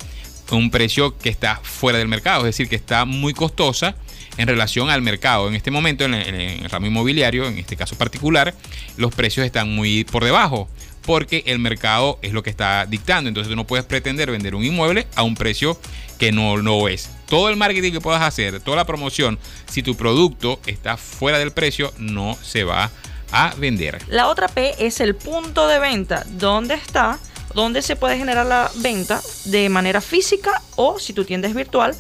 un 0.52 0.72
precio 0.72 1.18
que 1.18 1.30
está 1.30 1.60
fuera 1.64 1.98
del 1.98 2.08
mercado, 2.08 2.42
es 2.42 2.56
decir, 2.56 2.70
que 2.70 2.76
está 2.76 3.06
muy 3.06 3.34
costosa 3.34 3.96
en 4.38 4.48
relación 4.48 4.90
al 4.90 5.02
mercado. 5.02 5.50
En 5.50 5.56
este 5.56 5.72
momento, 5.72 6.06
en 6.06 6.14
el 6.14 6.70
ramo 6.70 6.88
inmobiliario, 6.88 7.46
en 7.48 7.58
este 7.58 7.76
caso 7.76 7.98
particular, 7.98 8.54
los 8.98 9.14
precios 9.14 9.46
están 9.46 9.74
muy 9.76 10.06
por 10.06 10.24
debajo 10.24 10.70
porque 11.02 11.44
el 11.48 11.60
mercado 11.60 12.20
es 12.22 12.34
lo 12.34 12.44
que 12.44 12.50
está 12.50 12.86
dictando. 12.86 13.28
Entonces 13.28 13.50
tú 13.50 13.56
no 13.56 13.66
puedes 13.66 13.86
pretender 13.86 14.32
vender 14.32 14.56
un 14.56 14.64
inmueble 14.64 15.08
a 15.16 15.24
un 15.24 15.36
precio 15.36 15.80
que 16.22 16.32
no 16.32 16.56
lo 16.56 16.88
es. 16.88 17.10
Todo 17.26 17.50
el 17.50 17.56
marketing 17.56 17.94
que 17.94 18.00
puedas 18.00 18.22
hacer, 18.22 18.60
toda 18.60 18.78
la 18.78 18.86
promoción, 18.86 19.40
si 19.68 19.82
tu 19.82 19.96
producto 19.96 20.60
está 20.68 20.96
fuera 20.96 21.40
del 21.40 21.50
precio, 21.50 21.92
no 21.98 22.38
se 22.44 22.64
va 22.64 22.92
a 23.32 23.56
vender. 23.58 23.98
La 24.08 24.28
otra 24.28 24.48
P 24.48 24.76
es 24.78 25.00
el 25.00 25.16
punto 25.16 25.68
de 25.68 25.80
venta. 25.80 26.24
¿Dónde 26.28 26.76
está? 26.76 27.18
¿Dónde 27.56 27.82
se 27.82 27.96
puede 27.96 28.20
generar 28.20 28.46
la 28.46 28.70
venta 28.76 29.20
de 29.46 29.68
manera 29.70 30.00
física 30.00 30.62
o 30.76 31.00
si 31.00 31.14
tu 31.14 31.26
tienda 31.26 31.48
es 31.48 31.56
virtual, 31.56 31.96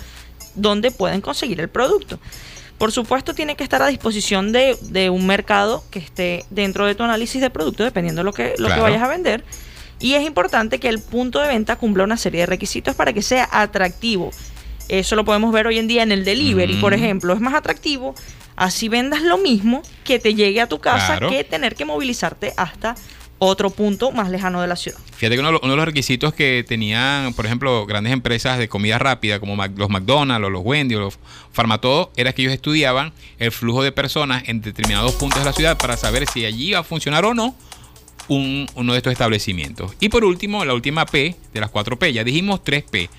dónde 0.53 0.91
pueden 0.91 1.21
conseguir 1.21 1.59
el 1.59 1.69
producto? 1.69 2.19
Por 2.77 2.91
supuesto, 2.91 3.33
tiene 3.33 3.55
que 3.55 3.63
estar 3.63 3.81
a 3.81 3.87
disposición 3.87 4.51
de, 4.51 5.09
un 5.09 5.25
mercado 5.25 5.83
que 5.89 5.97
esté 5.97 6.45
dentro 6.51 6.85
de 6.85 6.93
tu 6.93 7.01
análisis 7.01 7.41
de 7.41 7.49
producto, 7.49 7.83
dependiendo 7.83 8.19
de 8.19 8.25
lo 8.25 8.33
que, 8.33 8.53
lo 8.59 8.71
que 8.71 8.79
vayas 8.81 9.01
a 9.01 9.07
vender. 9.07 9.43
Y 10.01 10.15
es 10.15 10.25
importante 10.25 10.79
que 10.79 10.89
el 10.89 10.99
punto 10.99 11.39
de 11.39 11.47
venta 11.47 11.75
cumpla 11.75 12.03
una 12.03 12.17
serie 12.17 12.41
de 12.41 12.45
requisitos 12.47 12.95
para 12.95 13.13
que 13.13 13.21
sea 13.21 13.47
atractivo. 13.51 14.31
Eso 14.89 15.15
lo 15.15 15.23
podemos 15.23 15.53
ver 15.53 15.67
hoy 15.67 15.77
en 15.77 15.87
día 15.87 16.03
en 16.03 16.11
el 16.11 16.25
delivery, 16.25 16.75
por 16.75 16.93
ejemplo. 16.93 17.33
Es 17.33 17.39
más 17.39 17.53
atractivo 17.53 18.15
así 18.55 18.89
vendas 18.89 19.21
lo 19.21 19.37
mismo 19.37 19.81
que 20.03 20.19
te 20.19 20.35
llegue 20.35 20.61
a 20.61 20.67
tu 20.67 20.79
casa 20.79 21.19
que 21.19 21.43
tener 21.43 21.75
que 21.75 21.85
movilizarte 21.85 22.53
hasta 22.57 22.95
otro 23.43 23.71
punto 23.71 24.11
más 24.11 24.29
lejano 24.29 24.61
de 24.61 24.67
la 24.67 24.75
ciudad. 24.75 24.99
Fíjate 25.15 25.35
que 25.35 25.39
uno, 25.39 25.59
de 25.59 25.75
los 25.75 25.85
requisitos 25.85 26.31
que 26.31 26.63
tenían, 26.67 27.33
por 27.33 27.47
ejemplo, 27.47 27.87
grandes 27.87 28.13
empresas 28.13 28.59
de 28.59 28.69
comida 28.69 28.99
rápida 28.99 29.39
como 29.39 29.55
los 29.75 29.89
McDonald's 29.89 30.45
o 30.45 30.49
los 30.51 30.61
Wendy 30.63 30.93
o 30.93 30.99
los 30.99 31.17
Farmatodo, 31.51 32.11
era 32.17 32.33
que 32.33 32.43
ellos 32.43 32.53
estudiaban 32.53 33.13
el 33.39 33.51
flujo 33.51 33.81
de 33.81 33.91
personas 33.91 34.43
en 34.45 34.61
determinados 34.61 35.13
puntos 35.13 35.39
de 35.39 35.45
la 35.45 35.53
ciudad 35.53 35.75
para 35.77 35.97
saber 35.97 36.27
si 36.27 36.45
allí 36.45 36.69
iba 36.69 36.79
a 36.79 36.83
funcionar 36.83 37.25
o 37.25 37.33
no 37.33 37.55
uno 38.27 38.93
de 38.93 38.97
estos 38.97 39.11
establecimientos. 39.11 39.93
Y 39.99 40.09
por 40.09 40.23
último, 40.23 40.63
la 40.65 40.73
última 40.73 41.05
P 41.05 41.35
de 41.53 41.59
las 41.59 41.69
4 41.69 41.97
P, 41.97 42.13
ya 42.13 42.23
dijimos 42.23 42.63
3 42.63 42.83
P. 42.83 43.09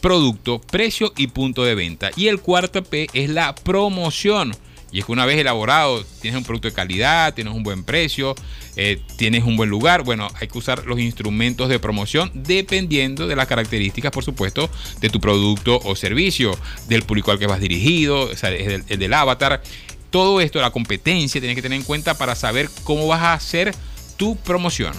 Producto, 0.00 0.60
precio 0.60 1.12
y 1.16 1.28
punto 1.28 1.64
de 1.64 1.74
venta. 1.74 2.10
Y 2.16 2.28
el 2.28 2.40
cuarto 2.40 2.84
P 2.84 3.08
es 3.12 3.30
la 3.30 3.54
promoción. 3.54 4.54
Y 4.92 5.00
es 5.00 5.04
que 5.04 5.12
una 5.12 5.26
vez 5.26 5.36
elaborado, 5.36 6.04
tienes 6.20 6.38
un 6.38 6.44
producto 6.44 6.68
de 6.68 6.74
calidad, 6.74 7.34
tienes 7.34 7.52
un 7.52 7.62
buen 7.62 7.82
precio, 7.82 8.34
eh, 8.76 9.00
tienes 9.16 9.44
un 9.44 9.56
buen 9.56 9.68
lugar. 9.68 10.04
Bueno, 10.04 10.28
hay 10.40 10.48
que 10.48 10.56
usar 10.56 10.86
los 10.86 11.00
instrumentos 11.00 11.68
de 11.68 11.78
promoción 11.78 12.30
dependiendo 12.34 13.26
de 13.26 13.36
las 13.36 13.46
características, 13.46 14.12
por 14.12 14.24
supuesto, 14.24 14.70
de 15.00 15.10
tu 15.10 15.20
producto 15.20 15.80
o 15.84 15.96
servicio, 15.96 16.56
del 16.88 17.02
público 17.02 17.32
al 17.32 17.38
que 17.38 17.46
vas 17.46 17.60
dirigido, 17.60 18.30
el, 18.30 18.86
del 18.86 19.12
avatar. 19.12 19.62
Todo 20.10 20.40
esto, 20.40 20.60
la 20.60 20.70
competencia, 20.70 21.40
tienes 21.40 21.56
que 21.56 21.62
tener 21.62 21.78
en 21.78 21.84
cuenta 21.84 22.16
para 22.16 22.34
saber 22.36 22.70
cómo 22.84 23.08
vas 23.08 23.22
a 23.22 23.32
hacer 23.34 23.74
tu 24.16 24.36
promoción. 24.36 24.94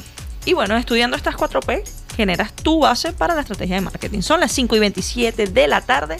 Y 0.45 0.53
bueno, 0.53 0.77
estudiando 0.77 1.17
estas 1.17 1.35
4P, 1.35 1.83
generas 2.15 2.53
tu 2.53 2.79
base 2.79 3.13
para 3.13 3.35
la 3.35 3.41
estrategia 3.41 3.75
de 3.75 3.81
marketing. 3.81 4.21
Son 4.21 4.39
las 4.39 4.51
5 4.51 4.75
y 4.75 4.79
27 4.79 5.47
de 5.47 5.67
la 5.67 5.81
tarde. 5.81 6.17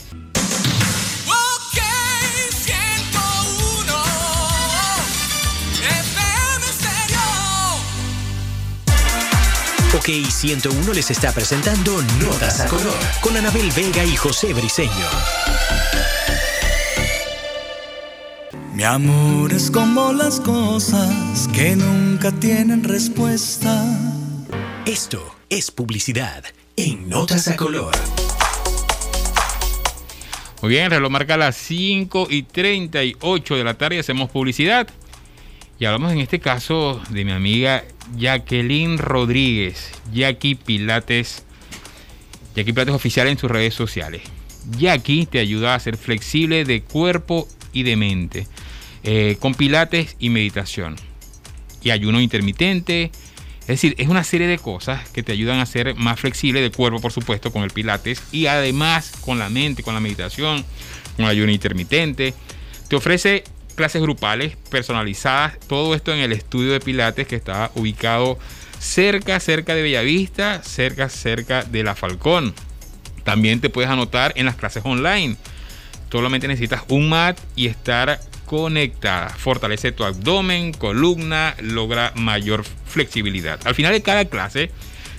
Ok 9.98 10.10
101 10.30 10.94
les 10.94 11.10
está 11.10 11.32
presentando 11.32 12.02
Notas 12.20 12.60
a 12.60 12.68
Color 12.68 12.94
con 13.22 13.36
Anabel 13.36 13.72
Vega 13.72 14.04
y 14.04 14.16
José 14.16 14.54
Briseño. 14.54 14.92
Mi 18.78 18.84
amor 18.84 19.54
es 19.54 19.72
como 19.72 20.14
las 20.14 20.40
cosas 20.40 21.48
que 21.48 21.76
nunca 21.76 22.32
tienen 22.32 22.84
respuesta. 22.84 23.84
Esto 24.86 25.36
es 25.50 25.72
publicidad 25.72 26.44
en 26.76 27.10
Notas 27.10 27.48
a 27.48 27.56
Color. 27.56 27.96
Muy 30.62 30.70
bien, 30.70 30.84
el 30.84 30.92
reloj 30.92 31.10
marca 31.10 31.38
las 31.38 31.56
5 31.56 32.28
y 32.30 32.44
38 32.44 33.56
de 33.56 33.64
la 33.64 33.74
tarde. 33.80 33.98
Hacemos 33.98 34.30
publicidad. 34.30 34.88
Y 35.80 35.86
hablamos 35.86 36.12
en 36.12 36.20
este 36.20 36.40
caso 36.40 37.02
de 37.10 37.26
mi 37.26 37.32
amiga 37.32 37.84
Jacqueline 38.16 39.00
Rodríguez, 39.00 39.90
Jackie 40.14 40.54
Pilates. 40.54 41.46
Jackie 42.56 42.74
Pilates 42.74 42.94
oficial 42.94 43.28
en 43.28 43.40
sus 43.40 43.50
redes 43.50 43.74
sociales. 43.74 44.22
Jackie 44.78 45.26
te 45.26 45.40
ayuda 45.40 45.74
a 45.74 45.80
ser 45.80 45.98
flexible 45.98 46.64
de 46.64 46.84
cuerpo 46.84 47.48
y 47.74 47.82
de 47.82 47.96
mente. 47.96 48.48
Eh, 49.10 49.38
con 49.40 49.54
pilates 49.54 50.18
y 50.20 50.30
meditación. 50.30 50.98
Y 51.82 51.92
ayuno 51.92 52.20
intermitente. 52.20 53.10
Es 53.62 53.68
decir, 53.68 53.96
es 53.98 54.10
una 54.10 54.26
serie 54.26 54.48
de 54.48 54.58
cosas 54.58 55.08
que 55.12 55.24
te 55.24 55.32
ayudan 55.32 55.62
a 55.62 55.66
ser 55.66 55.96
más 55.96 56.20
flexible 56.20 56.60
de 56.60 56.72
cuerpo, 56.72 57.00
por 57.00 57.14
supuesto, 57.14 57.54
con 57.54 57.64
el 57.64 57.72
pilates. 57.72 58.22
Y 58.34 58.48
además 58.48 59.14
con 59.22 59.40
la 59.40 59.48
mente, 59.48 59.82
con 59.82 59.94
la 59.94 60.02
meditación, 60.02 60.66
con 61.16 61.26
ayuno 61.26 61.54
intermitente. 61.54 62.34
Te 62.90 62.98
ofrece 62.98 63.46
clases 63.76 64.02
grupales 64.02 64.58
personalizadas. 64.70 65.58
Todo 65.68 65.96
esto 65.96 66.14
en 66.14 66.20
el 66.20 66.34
estudio 66.34 66.74
de 66.74 66.82
pilates 66.82 67.28
que 67.28 67.38
está 67.38 67.72
ubicado 67.76 68.38
cerca, 68.78 69.40
cerca 69.40 69.74
de 69.74 69.84
Bellavista, 69.84 70.64
cerca, 70.64 71.08
cerca 71.08 71.64
de 71.64 71.82
La 71.82 71.96
Falcón. 71.96 72.54
También 73.24 73.62
te 73.62 73.70
puedes 73.70 73.90
anotar 73.90 74.34
en 74.36 74.46
las 74.46 74.58
clases 74.58 74.84
online. 74.86 75.38
Solamente 76.12 76.50
necesitas 76.50 76.84
un 76.90 77.08
mat 77.08 77.40
y 77.56 77.68
estar 77.68 78.20
conectada. 78.48 79.30
Fortalece 79.30 79.92
tu 79.92 80.04
abdomen, 80.06 80.72
columna, 80.72 81.56
logra 81.62 82.14
mayor 82.16 82.64
flexibilidad. 82.64 83.60
Al 83.66 83.76
final 83.76 83.92
de 83.92 84.02
cada 84.02 84.26
clase 84.26 84.72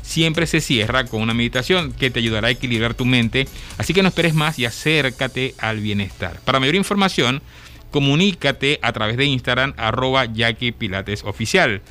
siempre 0.02 0.46
se 0.46 0.62
cierra 0.62 1.04
con 1.04 1.20
una 1.20 1.34
meditación 1.34 1.92
que 1.92 2.10
te 2.10 2.20
ayudará 2.20 2.48
a 2.48 2.50
equilibrar 2.50 2.94
tu 2.94 3.04
mente. 3.04 3.46
Así 3.76 3.92
que 3.92 4.02
no 4.02 4.08
esperes 4.08 4.34
más 4.34 4.58
y 4.58 4.64
acércate 4.64 5.54
al 5.58 5.80
bienestar. 5.80 6.40
Para 6.40 6.58
mayor 6.58 6.74
información, 6.74 7.42
comunícate 7.90 8.80
a 8.82 8.92
través 8.92 9.18
de 9.18 9.26
Instagram 9.26 9.74
arroba 9.76 10.24
Jackie 10.24 10.72
Pilates 10.72 11.22
Oficial. 11.22 11.82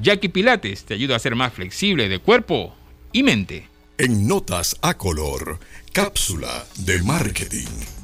Jackie 0.00 0.28
Pilates 0.28 0.84
te 0.84 0.94
ayuda 0.94 1.16
a 1.16 1.20
ser 1.20 1.34
más 1.34 1.54
flexible 1.54 2.10
de 2.10 2.18
cuerpo 2.18 2.76
y 3.12 3.22
mente. 3.22 3.66
En 3.96 4.26
Notas 4.26 4.76
a 4.82 4.98
Color, 4.98 5.58
cápsula 5.92 6.66
de 6.76 7.02
marketing. 7.02 8.01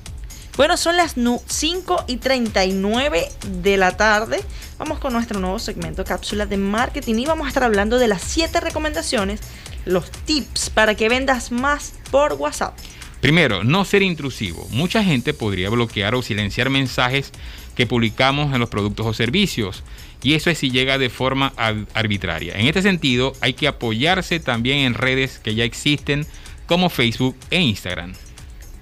Bueno, 0.58 0.76
son 0.76 0.96
las 0.96 1.14
5 1.14 2.04
y 2.08 2.16
39 2.16 3.28
de 3.62 3.76
la 3.76 3.96
tarde. 3.96 4.40
Vamos 4.76 4.98
con 4.98 5.12
nuestro 5.12 5.38
nuevo 5.38 5.60
segmento 5.60 6.04
Cápsula 6.04 6.46
de 6.46 6.56
Marketing 6.56 7.14
y 7.14 7.26
vamos 7.26 7.44
a 7.44 7.48
estar 7.48 7.62
hablando 7.62 7.96
de 7.96 8.08
las 8.08 8.22
7 8.22 8.58
recomendaciones, 8.58 9.40
los 9.84 10.10
tips 10.10 10.70
para 10.70 10.96
que 10.96 11.08
vendas 11.08 11.52
más 11.52 11.94
por 12.10 12.32
WhatsApp. 12.32 12.76
Primero, 13.20 13.62
no 13.62 13.84
ser 13.84 14.02
intrusivo. 14.02 14.66
Mucha 14.70 15.04
gente 15.04 15.32
podría 15.32 15.70
bloquear 15.70 16.16
o 16.16 16.22
silenciar 16.22 16.70
mensajes 16.70 17.30
que 17.76 17.86
publicamos 17.86 18.52
en 18.52 18.58
los 18.58 18.68
productos 18.68 19.06
o 19.06 19.14
servicios. 19.14 19.84
Y 20.24 20.34
eso 20.34 20.50
es 20.50 20.58
si 20.58 20.72
llega 20.72 20.98
de 20.98 21.08
forma 21.08 21.52
arbitraria. 21.94 22.56
En 22.56 22.66
este 22.66 22.82
sentido, 22.82 23.32
hay 23.40 23.52
que 23.52 23.68
apoyarse 23.68 24.40
también 24.40 24.78
en 24.78 24.94
redes 24.94 25.38
que 25.38 25.54
ya 25.54 25.62
existen 25.62 26.26
como 26.66 26.90
Facebook 26.90 27.36
e 27.48 27.60
Instagram. 27.60 28.14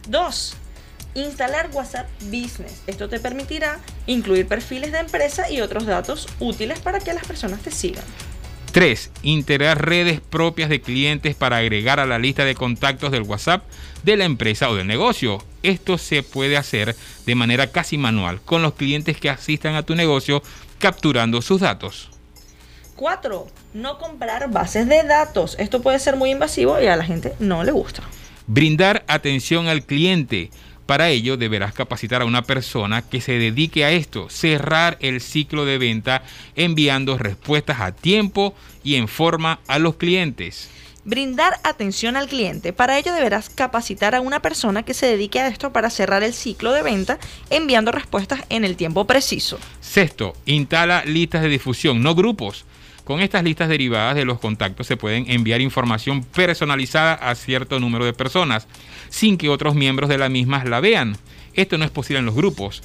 2 0.09 0.57
instalar 1.17 1.71
WhatsApp 1.73 2.09
Business. 2.25 2.83
Esto 2.87 3.09
te 3.09 3.19
permitirá 3.21 3.81
incluir 4.07 4.47
perfiles 4.47 4.93
de 4.93 4.99
empresa 4.99 5.51
y 5.51 5.61
otros 5.61 5.87
datos 5.87 6.29
útiles 6.39 6.79
para 6.81 7.01
que 7.01 7.15
las 7.15 7.27
personas 7.27 7.61
te 7.61 7.71
sigan. 7.71 8.05
3. 8.73 9.11
Integrar 9.23 9.87
redes 9.87 10.21
propias 10.21 10.69
de 10.69 10.83
clientes 10.83 11.35
para 11.35 11.57
agregar 11.57 11.99
a 11.99 12.05
la 12.05 12.19
lista 12.19 12.45
de 12.45 12.55
contactos 12.55 13.11
del 13.11 13.23
WhatsApp 13.23 13.65
de 14.03 14.19
la 14.19 14.27
empresa 14.27 14.69
o 14.69 14.75
del 14.75 14.87
negocio. 14.87 15.43
Esto 15.63 15.97
se 15.97 16.23
puede 16.23 16.59
hacer 16.59 16.95
de 17.25 17.35
manera 17.35 17.69
casi 17.69 17.97
manual 17.97 18.41
con 18.43 18.61
los 18.61 18.75
clientes 18.75 19.17
que 19.17 19.31
asistan 19.31 19.77
a 19.77 19.83
tu 19.83 19.95
negocio 19.95 20.43
capturando 20.79 21.41
sus 21.41 21.63
datos. 21.63 22.11
4. 22.97 23.47
No 23.75 23.99
comprar 23.99 24.51
bases 24.51 24.89
de 24.89 25.03
datos. 25.05 25.57
Esto 25.59 25.81
puede 25.81 25.99
ser 25.99 26.17
muy 26.17 26.31
invasivo 26.31 26.81
y 26.81 26.87
a 26.87 26.97
la 26.97 27.05
gente 27.05 27.35
no 27.39 27.65
le 27.65 27.73
gusta. 27.73 28.03
Brindar 28.47 29.05
atención 29.09 29.69
al 29.69 29.85
cliente. 29.85 30.51
Para 30.87 31.09
ello 31.09 31.37
deberás 31.37 31.73
capacitar 31.73 32.23
a 32.23 32.27
una 32.27 32.43
persona 32.43 33.03
que 33.03 33.21
se 33.21 33.33
dedique 33.33 33.85
a 33.85 33.91
esto, 33.91 34.31
cerrar 34.31 34.97
el 35.01 35.21
ciclo 35.21 35.65
de 35.65 35.79
venta 35.79 36.23
enviando 36.55 37.19
respuestas 37.19 37.81
a 37.81 37.91
tiempo 37.91 38.55
y 38.85 38.95
en 38.95 39.09
forma 39.09 39.59
a 39.67 39.81
los 39.81 39.97
clientes. 39.97 40.71
Brindar 41.05 41.55
atención 41.65 42.17
al 42.17 42.29
cliente. 42.29 42.73
Para 42.73 42.99
ello 42.99 43.13
deberás 43.13 43.51
capacitar 43.51 44.15
a 44.15 44.21
una 44.21 44.41
persona 44.41 44.85
que 44.85 44.95
se 44.95 45.07
dedique 45.07 45.41
a 45.41 45.49
esto 45.49 45.73
para 45.73 45.91
cerrar 45.91 46.23
el 46.23 46.33
ciclo 46.33 46.73
de 46.73 46.83
venta 46.83 47.19
enviando 47.51 47.91
respuestas 47.91 48.45
en 48.49 48.65
el 48.65 48.77
tiempo 48.77 49.07
preciso. 49.07 49.59
Sexto, 49.81 50.35
instala 50.47 51.05
listas 51.05 51.43
de 51.43 51.49
difusión, 51.49 52.03
no 52.03 52.15
grupos. 52.15 52.65
Con 53.05 53.21
estas 53.21 53.45
listas 53.45 53.69
derivadas 53.69 54.17
de 54.17 54.25
los 54.25 54.41
contactos 54.41 54.89
se 54.89 54.97
pueden 54.97 55.31
enviar 55.31 55.61
información 55.61 56.25
personalizada 56.25 57.15
a 57.15 57.37
cierto 57.37 57.79
número 57.79 58.05
de 58.05 58.13
personas 58.13 58.67
sin 59.09 59.39
que 59.39 59.49
otros 59.49 59.75
miembros 59.75 60.09
de 60.09 60.19
la 60.19 60.29
misma 60.29 60.65
la 60.65 60.81
vean. 60.81 61.17
Esto 61.55 61.79
no 61.79 61.85
es 61.85 61.91
posible 61.91 62.21
en 62.21 62.27
los 62.27 62.35
grupos. 62.35 62.83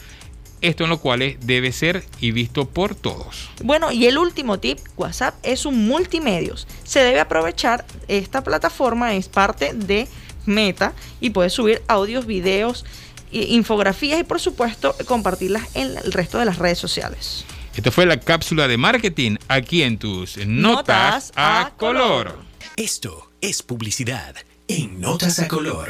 Esto 0.61 0.83
en 0.83 0.91
lo 0.91 0.99
cual 0.99 1.37
debe 1.41 1.71
ser 1.71 2.03
y 2.19 2.31
visto 2.31 2.69
por 2.69 2.93
todos. 2.93 3.49
Bueno, 3.63 3.91
y 3.91 4.05
el 4.05 4.19
último 4.19 4.59
tip, 4.59 4.77
WhatsApp 4.95 5.33
es 5.41 5.65
un 5.65 5.87
multimedios. 5.87 6.67
Se 6.83 6.99
debe 6.99 7.19
aprovechar, 7.19 7.85
esta 8.07 8.43
plataforma 8.43 9.15
es 9.15 9.27
parte 9.27 9.73
de 9.73 10.07
Meta 10.45 10.93
y 11.19 11.31
puedes 11.31 11.53
subir 11.53 11.81
audios, 11.87 12.25
videos, 12.25 12.85
infografías 13.31 14.19
y 14.19 14.23
por 14.23 14.39
supuesto 14.39 14.95
compartirlas 15.05 15.75
en 15.75 15.97
el 15.97 16.11
resto 16.11 16.37
de 16.37 16.45
las 16.45 16.57
redes 16.57 16.77
sociales. 16.77 17.45
Esto 17.75 17.91
fue 17.91 18.05
la 18.05 18.19
cápsula 18.19 18.67
de 18.67 18.77
marketing 18.77 19.37
aquí 19.47 19.83
en 19.83 19.97
tus 19.97 20.37
Notas, 20.45 21.31
a, 21.35 21.71
color. 21.77 22.37
Esto 22.75 23.31
es 23.39 23.63
publicidad 23.63 24.35
en 24.67 24.99
Notas 24.99 25.39
a 25.39 25.47
Color. 25.47 25.87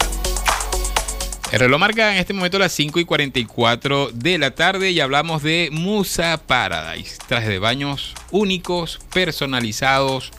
El 1.52 1.60
reloj 1.60 1.82
marca 1.82 2.14
en 2.14 2.18
este 2.18 2.34
momento 2.34 2.58
las 2.60 2.72
5 2.72 3.02
y 3.02 3.06
44 3.06 4.12
de 4.14 4.38
la 4.38 4.56
tarde 4.56 4.92
y 4.92 5.02
hablamos 5.02 5.44
de 5.44 5.68
Musa 5.70 6.42
Paradise. 6.48 7.18
Trajes 7.28 7.50
de 7.50 7.60
baños 7.60 8.14
únicos, 8.32 9.02
personalizados 9.14 10.32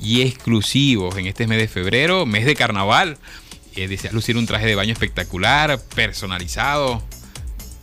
y 0.00 0.22
exclusivos 0.22 1.16
en 1.16 1.26
este 1.26 1.48
mes 1.48 1.58
de 1.58 1.66
febrero, 1.66 2.26
mes 2.26 2.46
de 2.46 2.54
carnaval. 2.54 3.18
Eh, 3.74 3.88
deseas 3.88 4.14
lucir 4.14 4.36
un 4.36 4.46
traje 4.46 4.66
de 4.66 4.76
baño 4.76 4.92
espectacular, 4.92 5.80
personalizado, 5.96 7.02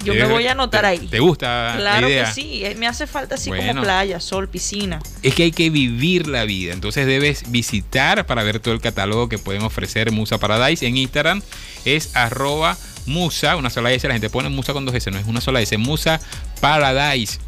yo 0.03 0.13
me 0.13 0.25
voy 0.25 0.47
a 0.47 0.53
anotar 0.53 0.85
ahí. 0.85 1.07
¿Te 1.07 1.19
gusta 1.19 1.73
claro 1.77 2.07
que 2.07 2.25
sí, 2.33 2.65
eh, 2.65 2.75
me 2.75 2.87
hace 2.87 3.07
falta 3.07 3.35
así 3.35 3.49
como 3.49 3.81
playa, 3.81 4.19
sol, 4.19 4.47
piscina. 4.47 4.99
Es 5.23 5.35
que 5.35 5.43
hay 5.43 5.51
que 5.51 5.69
vivir 5.69 6.27
la 6.27 6.45
vida, 6.45 6.73
entonces 6.73 7.05
debes 7.05 7.51
visitar 7.51 8.25
para 8.25 8.43
ver 8.43 8.59
todo 8.59 8.73
el 8.73 8.81
catálogo 8.81 9.29
que 9.29 9.37
pueden 9.37 9.63
ofrecer 9.63 10.11
Musa 10.11 10.37
Paradise 10.37 10.85
en 10.85 10.97
Instagram. 10.97 11.41
Es 11.85 12.15
arroba 12.15 12.77
Musa, 13.05 13.55
una 13.55 13.69
sola 13.69 13.91
S, 13.91 14.07
la 14.07 14.13
gente 14.13 14.29
pone 14.29 14.49
Musa 14.49 14.73
con 14.73 14.85
dos 14.85 14.95
S, 14.95 15.09
no 15.11 15.17
es 15.17 15.25
una 15.25 15.41
sola 15.41 15.61
S, 15.61 15.77
Musa 15.77 16.19
Paradise. 16.61 17.39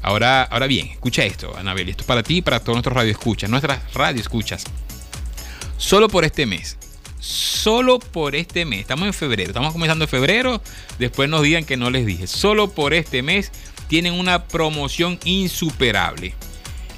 Ahora, 0.00 0.44
ahora 0.44 0.66
bien, 0.66 0.86
escucha 0.86 1.24
esto, 1.24 1.54
Anabel, 1.56 1.88
esto 1.88 2.02
es 2.02 2.06
para 2.06 2.22
ti 2.22 2.36
y 2.36 2.42
para 2.42 2.60
todos 2.60 2.76
nuestros 2.76 2.94
radioescuchas, 2.94 3.50
nuestras 3.50 3.92
radioescuchas. 3.94 4.64
Solo 5.76 6.08
por 6.08 6.24
este 6.24 6.46
mes, 6.46 6.78
solo 7.20 7.98
por 7.98 8.34
este 8.34 8.64
mes, 8.64 8.80
estamos 8.80 9.06
en 9.06 9.14
febrero, 9.14 9.50
estamos 9.50 9.72
comenzando 9.72 10.04
en 10.04 10.08
febrero, 10.08 10.62
después 10.98 11.28
nos 11.28 11.42
digan 11.42 11.64
que 11.64 11.76
no 11.76 11.90
les 11.90 12.06
dije, 12.06 12.26
solo 12.26 12.70
por 12.70 12.94
este 12.94 13.22
mes 13.22 13.52
tienen 13.88 14.14
una 14.14 14.44
promoción 14.44 15.18
insuperable, 15.24 16.34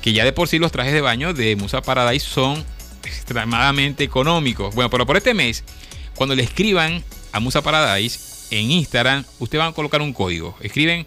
que 0.02 0.12
ya 0.12 0.24
de 0.24 0.32
por 0.32 0.48
sí 0.48 0.58
los 0.58 0.72
trajes 0.72 0.92
de 0.92 1.00
baño 1.00 1.32
de 1.32 1.56
Musa 1.56 1.82
Paradise 1.82 2.26
son 2.26 2.64
extremadamente 3.04 4.04
económicos. 4.04 4.74
Bueno, 4.74 4.90
pero 4.90 5.06
por 5.06 5.16
este 5.16 5.34
mes, 5.34 5.64
cuando 6.14 6.34
le 6.34 6.42
escriban 6.42 7.02
a 7.32 7.40
Musa 7.40 7.62
Paradise 7.62 8.18
en 8.50 8.70
Instagram, 8.70 9.24
ustedes 9.38 9.60
van 9.60 9.70
a 9.70 9.74
colocar 9.74 10.02
un 10.02 10.12
código. 10.12 10.56
Escriben, 10.60 11.06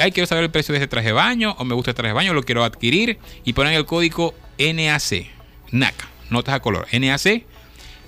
ay, 0.00 0.12
quiero 0.12 0.26
saber 0.26 0.44
el 0.44 0.50
precio 0.50 0.72
de 0.72 0.78
ese 0.78 0.88
traje 0.88 1.08
de 1.08 1.12
baño, 1.12 1.54
o 1.58 1.64
me 1.64 1.74
gusta 1.74 1.90
el 1.90 1.94
traje 1.94 2.08
de 2.08 2.14
baño, 2.14 2.32
lo 2.32 2.42
quiero 2.42 2.64
adquirir, 2.64 3.18
y 3.44 3.52
ponen 3.52 3.74
el 3.74 3.84
código 3.84 4.34
NAC, 4.58 5.26
NAC, 5.70 5.94
notas 6.30 6.54
a 6.54 6.60
color, 6.60 6.86
NAC, 6.92 7.44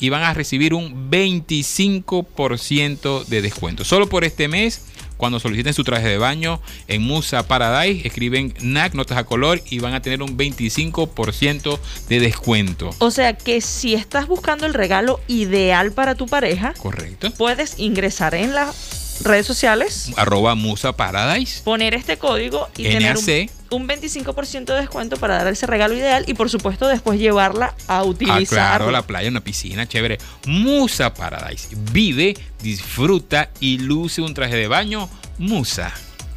y 0.01 0.09
van 0.09 0.23
a 0.23 0.35
recibir 0.35 0.75
un 0.75 1.11
25% 1.11 3.27
de 3.27 3.43
descuento. 3.43 3.85
Solo 3.85 4.09
por 4.09 4.25
este 4.25 4.49
mes 4.49 4.83
cuando 5.17 5.41
soliciten 5.41 5.75
su 5.75 5.85
traje 5.85 6.09
de 6.09 6.19
baño 6.19 6.61
en 6.89 7.03
Musa 7.03 7.47
Paradise, 7.47 8.07
escriben 8.07 8.55
NAC, 8.61 8.95
notas 8.95 9.19
a 9.19 9.25
color 9.25 9.63
y 9.69 9.79
van 9.79 9.95
a 9.95 10.03
tener 10.03 10.23
un 10.23 10.37
25% 10.37 11.79
de 12.09 12.21
descuento. 12.21 12.91
O 12.99 13.11
sea 13.11 13.35
que 13.35 13.61
si 13.61 13.95
estás 13.95 14.27
buscando 14.27 14.67
el 14.67 14.75
regalo 14.75 15.21
ideal 15.27 15.93
para 15.93 16.15
tu 16.15 16.27
pareja, 16.27 16.75
correcto, 16.75 17.31
puedes 17.33 17.79
ingresar 17.79 18.35
en 18.35 18.55
la 18.55 18.73
redes 19.23 19.47
sociales. 19.47 20.13
Arroba 20.17 20.55
Musa 20.55 20.95
Paradise. 20.95 21.63
Poner 21.63 21.95
este 21.95 22.19
código 22.19 22.69
y 22.77 22.85
tener 22.85 23.17
un, 23.17 23.51
25% 23.71 24.65
de 24.65 24.81
descuento 24.81 25.17
para 25.17 25.37
dar 25.37 25.49
ese 25.49 25.67
regalo 25.67 25.95
ideal 25.95 26.25
y 26.27 26.35
por 26.35 26.51
supuesto 26.51 26.89
después 26.89 27.19
llevarla 27.19 27.75
a 27.87 28.03
utilizar. 28.05 28.43
Ah, 28.43 28.77
claro, 28.77 28.91
la 28.91 29.07
playa, 29.07 29.29
una 29.29 29.43
piscina, 29.43 29.87
chévere. 29.87 30.19
Musa 30.47 31.15
Paradise. 31.15 31.69
Vive, 31.93 32.37
disfruta 32.63 33.51
y 33.61 33.79
luce 33.79 34.23
un 34.23 34.35
traje 34.35 34.57
de 34.57 34.69
baño 34.69 35.09
Musa. 35.39 35.93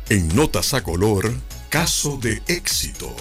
En 0.10 0.36
Notas 0.36 0.74
a 0.74 0.82
Color, 0.82 1.34
caso 1.70 2.18
de 2.18 2.42
éxito. 2.48 3.16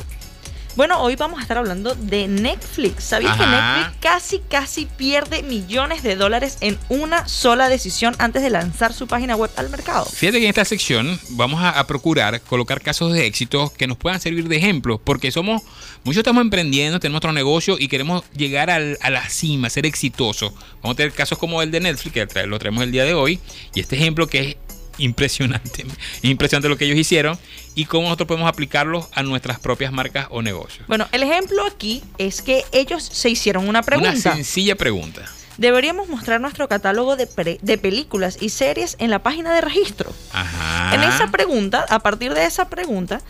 Bueno, 0.78 1.02
hoy 1.02 1.16
vamos 1.16 1.40
a 1.40 1.42
estar 1.42 1.58
hablando 1.58 1.96
de 1.96 2.28
Netflix. 2.28 3.02
¿Sabías 3.02 3.36
que 3.36 3.44
Netflix 3.44 3.96
casi, 3.98 4.38
casi 4.38 4.86
pierde 4.86 5.42
millones 5.42 6.04
de 6.04 6.14
dólares 6.14 6.56
en 6.60 6.78
una 6.88 7.26
sola 7.26 7.68
decisión 7.68 8.14
antes 8.20 8.42
de 8.42 8.50
lanzar 8.50 8.92
su 8.92 9.08
página 9.08 9.34
web 9.34 9.50
al 9.56 9.70
mercado? 9.70 10.04
Fíjate 10.04 10.38
que 10.38 10.44
en 10.44 10.50
esta 10.50 10.64
sección 10.64 11.18
vamos 11.30 11.60
a, 11.64 11.84
procurar 11.88 12.40
colocar 12.42 12.80
casos 12.80 13.12
de 13.12 13.26
éxito 13.26 13.72
que 13.76 13.88
nos 13.88 13.96
puedan 13.96 14.20
servir 14.20 14.46
de 14.46 14.56
ejemplo, 14.56 15.00
porque 15.02 15.32
somos, 15.32 15.62
muchos 16.04 16.18
estamos 16.18 16.42
emprendiendo, 16.42 17.00
tenemos 17.00 17.24
nuestro 17.24 17.32
negocio 17.32 17.76
y 17.76 17.88
queremos 17.88 18.22
llegar 18.36 18.70
a 18.70 19.10
la 19.10 19.28
cima, 19.28 19.70
ser 19.70 19.84
exitosos. 19.84 20.52
Vamos 20.80 20.94
a 20.94 20.96
tener 20.98 21.12
casos 21.12 21.38
como 21.38 21.60
el 21.60 21.72
de 21.72 21.80
Netflix, 21.80 22.12
que 22.12 22.46
lo 22.46 22.56
traemos 22.60 22.84
el 22.84 22.92
día 22.92 23.04
de 23.04 23.14
hoy, 23.14 23.40
y 23.74 23.80
este 23.80 23.96
ejemplo 23.96 24.28
que 24.28 24.38
es 24.38 24.56
impresionante, 24.98 25.86
impresionante 26.22 26.68
lo 26.68 26.76
que 26.76 26.84
ellos 26.84 26.98
hicieron 26.98 27.38
y 27.74 27.86
cómo 27.86 28.04
nosotros 28.04 28.28
podemos 28.28 28.48
aplicarlo 28.48 29.08
a 29.12 29.22
nuestras 29.22 29.58
propias 29.58 29.92
marcas 29.92 30.26
o 30.30 30.42
negocios. 30.42 30.86
Bueno, 30.88 31.06
el 31.12 31.22
ejemplo 31.22 31.64
aquí 31.64 32.02
es 32.18 32.42
que 32.42 32.64
ellos 32.72 33.02
se 33.02 33.30
hicieron 33.30 33.68
una 33.68 33.82
pregunta. 33.82 34.10
Una 34.10 34.34
sencilla 34.36 34.74
pregunta. 34.74 35.22
Deberíamos 35.56 36.08
mostrar 36.08 36.40
nuestro 36.40 36.68
catálogo 36.68 37.16
de, 37.16 37.58
de 37.60 37.78
películas 37.78 38.38
y 38.40 38.50
series 38.50 38.96
en 39.00 39.10
la 39.10 39.20
página 39.20 39.52
de 39.52 39.60
registro. 39.60 40.12
Ajá. 40.32 40.94
En 40.94 41.02
esa 41.02 41.32
pregunta, 41.32 41.84
a 41.88 41.98
partir 41.98 42.32
de 42.32 42.44
esa 42.44 42.68
pregunta, 42.68 43.20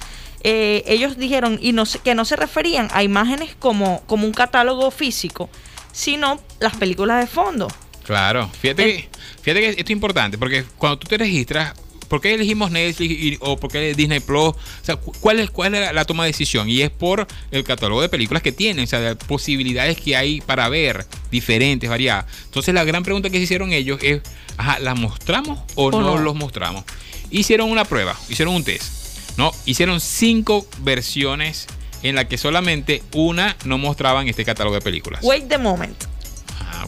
eh, 0.43 0.85
ellos 0.87 1.17
dijeron 1.17 1.59
y 1.61 1.73
no, 1.73 1.85
que 2.05 2.15
no 2.15 2.25
se 2.25 2.37
referían 2.37 2.89
a 2.93 3.03
imágenes 3.03 3.57
como, 3.59 4.03
como 4.07 4.27
un 4.27 4.33
catálogo 4.33 4.91
físico, 4.91 5.49
sino 5.93 6.41
las 6.61 6.77
películas 6.77 7.21
de 7.21 7.27
fondo. 7.27 7.69
Claro, 8.09 8.51
fíjate, 8.59 8.85
que, 8.85 9.09
fíjate 9.43 9.61
que 9.61 9.69
esto 9.69 9.83
es 9.83 9.91
importante, 9.91 10.39
porque 10.39 10.65
cuando 10.79 10.99
tú 10.99 11.09
te 11.09 11.19
registras, 11.19 11.75
¿por 12.09 12.23
qué 12.23 12.33
elegimos 12.33 12.71
Netflix 12.71 13.37
o 13.41 13.59
por 13.59 13.71
qué 13.71 13.95
Disney 13.95 14.21
Plus? 14.21 14.55
O 14.55 14.57
sea, 14.81 14.97
¿cuál 14.97 15.41
es, 15.41 15.51
cuál 15.51 15.75
es 15.75 15.93
la, 15.93 16.07
toma 16.07 16.25
de 16.25 16.31
decisión? 16.31 16.71
Y 16.71 16.81
es 16.81 16.89
por 16.89 17.27
el 17.51 17.65
catálogo 17.65 18.01
de 18.01 18.09
películas 18.09 18.43
que 18.43 18.51
tienen, 18.51 18.85
o 18.85 18.87
sea, 18.87 19.01
las 19.01 19.17
posibilidades 19.17 20.01
que 20.01 20.17
hay 20.17 20.41
para 20.41 20.71
ver, 20.71 21.05
diferentes, 21.31 21.91
variadas. 21.91 22.25
Entonces, 22.47 22.73
la 22.73 22.83
gran 22.85 23.03
pregunta 23.03 23.29
que 23.29 23.37
se 23.37 23.45
hicieron 23.45 23.75
ellos 23.75 24.01
es, 24.03 24.23
ajá, 24.57 24.79
¿las 24.79 24.99
mostramos 24.99 25.61
o, 25.75 25.91
no, 25.91 26.17
los 26.17 26.35
mostramos? 26.35 26.85
Hicieron 27.31 27.71
una 27.71 27.85
prueba, 27.85 28.19
hicieron 28.31 28.55
un 28.55 28.65
test, 28.65 29.37
¿no? 29.37 29.53
Hicieron 29.67 30.01
cinco 30.01 30.67
versiones 30.79 31.67
en 32.03 32.15
la 32.15 32.27
que 32.27 32.39
solamente 32.39 33.03
una 33.13 33.55
no 33.67 33.77
mostraban 33.77 34.29
este 34.29 34.47
catálogo 34.47 34.77
de 34.77 34.81
películas. 34.81 35.23
Wait 35.23 35.47
the 35.47 35.59
moment. 35.59 36.05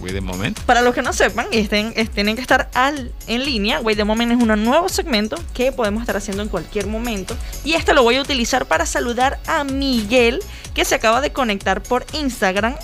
Wait 0.01 0.15
the 0.15 0.21
Moment. 0.21 0.59
Para 0.61 0.83
los 0.83 0.95
que 0.95 1.03
no 1.03 1.13
sepan 1.13 1.47
y 1.51 1.59
estén, 1.59 1.93
tienen 2.09 2.37
que 2.37 2.43
estar 2.43 2.71
al, 2.75 3.13
en 3.27 3.45
línea, 3.45 3.81
Wait 3.81 3.97
the 3.97 4.05
Moment 4.05 4.33
es 4.33 4.39
un 4.39 4.65
nuevo 4.65 4.89
segmento 4.89 5.37
que 5.55 5.73
podemos 5.73 6.03
estar 6.03 6.17
haciendo 6.17 6.43
en 6.43 6.49
cualquier 6.49 6.87
momento. 6.87 7.37
Y 7.65 7.75
este 7.75 7.95
lo 7.95 8.03
voy 8.03 8.17
a 8.17 8.23
utilizar 8.23 8.67
para 8.67 8.87
saludar 8.87 9.39
a 9.47 9.65
Miguel, 9.65 10.41
que 10.75 10.85
se 10.85 10.95
acaba 10.95 11.21
de 11.21 11.33
conectar 11.33 11.83
por 11.83 12.07
Instagram, 12.13 12.75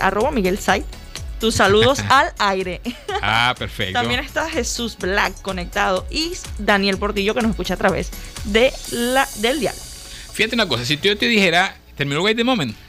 arroba 0.00 0.30
Miguel 0.30 0.58
Site. 0.58 0.86
Tus 1.40 1.54
saludos 1.54 2.00
al 2.08 2.32
aire. 2.38 2.80
Ah, 3.22 3.54
perfecto. 3.58 3.92
También 3.92 4.20
está 4.20 4.50
Jesús 4.50 4.96
Black 4.98 5.40
conectado 5.42 6.06
y 6.10 6.32
Daniel 6.58 6.98
Portillo 6.98 7.34
que 7.34 7.42
nos 7.42 7.50
escucha 7.50 7.74
a 7.74 7.76
través 7.76 8.10
de 8.44 8.72
la, 8.90 9.28
del 9.36 9.60
dial. 9.60 9.74
Fíjate 10.32 10.54
una 10.54 10.68
cosa, 10.68 10.84
si 10.84 10.98
yo 10.98 11.16
te 11.16 11.26
dijera, 11.26 11.76
terminó 11.96 12.22
Wait 12.22 12.36
the 12.36 12.44
Moment. 12.44 12.87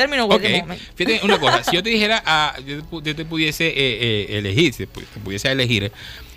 Término 0.00 0.24
okay. 0.24 0.62
Fíjate 0.94 1.20
una 1.24 1.38
cosa, 1.38 1.62
si 1.62 1.76
yo 1.76 1.82
te 1.82 1.90
dijera, 1.98 2.22
ah, 2.24 2.56
yo, 2.66 2.82
te, 3.02 3.24
pudiese 3.26 3.66
eh, 3.66 3.74
eh, 3.76 4.38
elegir, 4.38 4.72
si 4.72 4.86
te 4.86 5.20
pudiese 5.22 5.52
elegir 5.52 5.92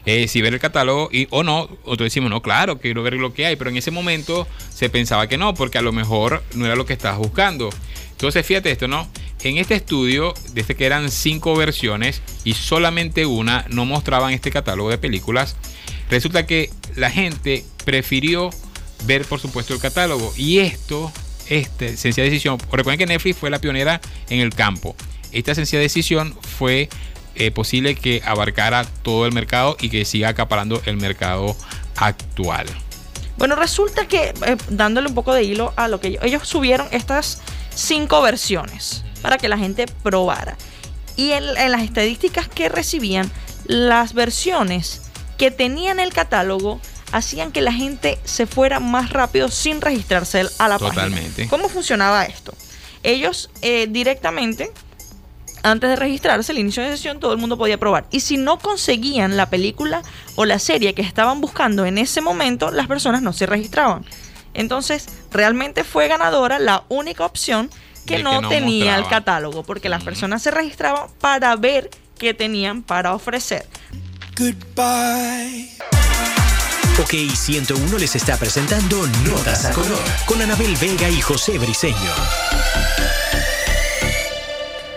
eh, 0.05 0.27
si 0.27 0.41
ver 0.41 0.53
el 0.53 0.59
catálogo 0.59 1.07
y, 1.13 1.29
o 1.29 1.43
no, 1.43 1.67
tú 1.67 2.03
decimos, 2.03 2.29
no, 2.29 2.41
claro, 2.41 2.77
quiero 2.79 3.03
ver 3.03 3.13
lo 3.13 3.33
que 3.33 3.45
hay, 3.45 3.55
pero 3.55 3.69
en 3.69 3.77
ese 3.77 3.89
momento 3.89 4.45
se 4.73 4.89
pensaba 4.89 5.27
que 5.27 5.37
no, 5.37 5.53
porque 5.53 5.77
a 5.77 5.81
lo 5.81 5.93
mejor 5.93 6.43
no 6.55 6.65
era 6.65 6.75
lo 6.75 6.85
que 6.85 6.91
estabas 6.91 7.19
buscando. 7.19 7.69
Entonces, 8.11 8.45
fíjate 8.45 8.69
esto, 8.69 8.89
¿no? 8.89 9.07
En 9.45 9.57
este 9.57 9.75
estudio, 9.75 10.33
desde 10.51 10.75
que 10.75 10.85
eran 10.85 11.09
cinco 11.09 11.55
versiones 11.55 12.21
y 12.43 12.53
solamente 12.53 13.25
una 13.25 13.65
no 13.69 13.85
mostraban 13.85 14.33
este 14.33 14.51
catálogo 14.51 14.89
de 14.89 14.97
películas, 14.97 15.55
resulta 16.09 16.45
que 16.45 16.69
la 16.97 17.09
gente 17.09 17.63
prefirió 17.85 18.49
ver, 19.05 19.23
por 19.23 19.39
supuesto, 19.39 19.73
el 19.73 19.79
catálogo. 19.79 20.33
Y 20.35 20.59
esto 20.59 21.13
esta 21.49 21.87
sencilla 21.97 22.23
decisión, 22.23 22.57
recuerden 22.71 22.97
que 22.97 23.05
Netflix 23.05 23.37
fue 23.37 23.49
la 23.49 23.59
pionera 23.59 24.01
en 24.29 24.39
el 24.39 24.53
campo. 24.53 24.95
Esta 25.31 25.55
sencilla 25.55 25.81
decisión 25.81 26.37
fue 26.41 26.89
eh, 27.35 27.51
posible 27.51 27.95
que 27.95 28.21
abarcara 28.25 28.85
todo 29.01 29.25
el 29.25 29.33
mercado 29.33 29.75
y 29.79 29.89
que 29.89 30.05
siga 30.05 30.29
acaparando 30.29 30.81
el 30.85 30.97
mercado 30.97 31.55
actual. 31.95 32.67
Bueno, 33.37 33.55
resulta 33.55 34.07
que 34.07 34.33
eh, 34.45 34.57
dándole 34.69 35.07
un 35.07 35.15
poco 35.15 35.33
de 35.33 35.43
hilo 35.43 35.73
a 35.75 35.87
lo 35.87 35.99
que 35.99 36.19
ellos, 36.21 36.47
subieron 36.47 36.87
estas 36.91 37.41
cinco 37.73 38.21
versiones 38.21 39.03
para 39.21 39.37
que 39.37 39.49
la 39.49 39.57
gente 39.57 39.85
probara. 40.03 40.55
Y 41.15 41.31
en 41.31 41.53
las 41.53 41.81
estadísticas 41.81 42.47
que 42.47 42.69
recibían, 42.69 43.31
las 43.65 44.13
versiones 44.13 45.01
que 45.37 45.51
tenían 45.51 45.99
el 45.99 46.13
catálogo 46.13 46.79
hacían 47.13 47.51
que 47.51 47.61
la 47.61 47.71
gente 47.71 48.19
se 48.25 48.45
fuera 48.47 48.79
más 48.79 49.11
rápido 49.11 49.49
sin 49.49 49.79
registrarse 49.79 50.45
a 50.57 50.67
la 50.67 50.79
Totalmente. 50.79 51.47
¿Cómo 51.47 51.69
funcionaba 51.69 52.25
esto? 52.25 52.53
Ellos 53.03 53.51
eh, 53.61 53.87
directamente, 53.87 54.71
antes 55.61 55.91
de 55.91 55.95
registrarse, 55.95 56.51
el 56.51 56.57
inicio 56.57 56.81
de 56.81 56.89
sesión, 56.89 57.19
todo 57.19 57.31
el 57.31 57.37
mundo 57.37 57.57
podía 57.57 57.77
probar. 57.77 58.05
Y 58.09 58.21
si 58.21 58.37
no 58.37 58.57
conseguían 58.57 59.37
la 59.37 59.49
película 59.49 60.01
o 60.35 60.45
la 60.45 60.57
serie 60.57 60.95
que 60.95 61.03
estaban 61.03 61.39
buscando 61.39 61.85
en 61.85 61.99
ese 61.99 62.19
momento, 62.19 62.71
las 62.71 62.87
personas 62.87 63.21
no 63.21 63.31
se 63.31 63.45
registraban. 63.45 64.03
Entonces, 64.55 65.07
realmente 65.31 65.83
fue 65.83 66.07
ganadora 66.07 66.57
la 66.57 66.83
única 66.89 67.25
opción 67.25 67.69
que, 68.07 68.23
no, 68.23 68.49
tenía 68.49 68.97
el 68.97 69.07
catálogo, 69.07 69.63
porque 69.63 69.87
las 69.87 70.03
personas 70.03 70.41
se 70.41 70.49
registraban 70.49 71.09
para 71.21 71.55
ver 71.55 71.91
qué 72.17 72.33
tenían 72.33 72.81
para 72.81 73.13
ofrecer. 73.13 73.67
Goodbye. 74.35 75.69
OK 77.01 77.15
101 77.33 77.97
les 77.97 78.15
está 78.15 78.37
presentando 78.37 79.07
Notas 79.25 79.65
a 79.65 79.73
Color 79.73 80.03
con 80.27 80.39
Anabel 80.43 80.75
Vega 80.79 81.09
y 81.09 81.21
José 81.21 81.57
Briseño. 81.57 81.95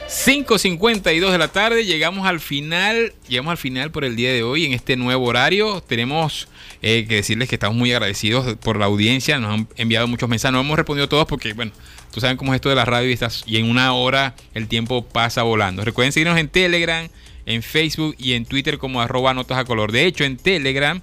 5.52 0.09 1.31
de 1.31 1.39
la 1.39 1.49
tarde, 1.49 1.87
llegamos 1.87 2.27
al 2.27 2.41
final, 2.41 3.15
llegamos 3.29 3.53
al 3.53 3.57
final 3.57 3.91
por 3.93 4.05
el 4.05 4.15
día 4.15 4.31
de 4.31 4.43
hoy 4.43 4.67
en 4.67 4.75
este 4.75 4.97
nuevo 4.97 5.25
horario. 5.25 5.81
Tenemos 5.81 6.49
eh, 6.83 7.07
que 7.09 7.17
decirles 7.17 7.49
que 7.49 7.55
estamos 7.55 7.79
muy 7.79 7.93
agradecidos 7.93 8.57
por 8.57 8.77
la 8.77 8.85
audiencia, 8.85 9.39
nos 9.39 9.55
han 9.55 9.69
enviado 9.77 10.07
muchos 10.07 10.29
mensajes, 10.29 10.53
no 10.53 10.61
hemos 10.61 10.77
respondido 10.77 11.09
todos 11.09 11.27
porque, 11.27 11.55
bueno, 11.55 11.73
tú 12.13 12.21
sabes 12.21 12.37
cómo 12.37 12.53
es 12.53 12.57
esto 12.57 12.69
de 12.69 12.75
la 12.75 12.85
radio 12.85 13.09
y, 13.09 13.15
estás, 13.15 13.45
en 13.47 13.71
una 13.71 13.95
hora 13.95 14.35
el 14.53 14.69
tiempo 14.69 15.07
pasa 15.07 15.45
volando. 15.45 15.83
Recuerden 15.83 16.13
seguirnos 16.13 16.39
en 16.39 16.51
Telegram, 16.51 17.09
en 17.47 17.63
Facebook 17.63 18.17
y 18.19 18.35
en 18.35 18.45
Twitter 18.45 18.77
como 18.77 19.01
arroba 19.01 19.33
notas 19.33 19.57
a 19.57 19.65
color. 19.65 19.93
De 19.93 20.05
hecho, 20.05 20.25
en 20.25 20.37
Telegram 20.37 21.01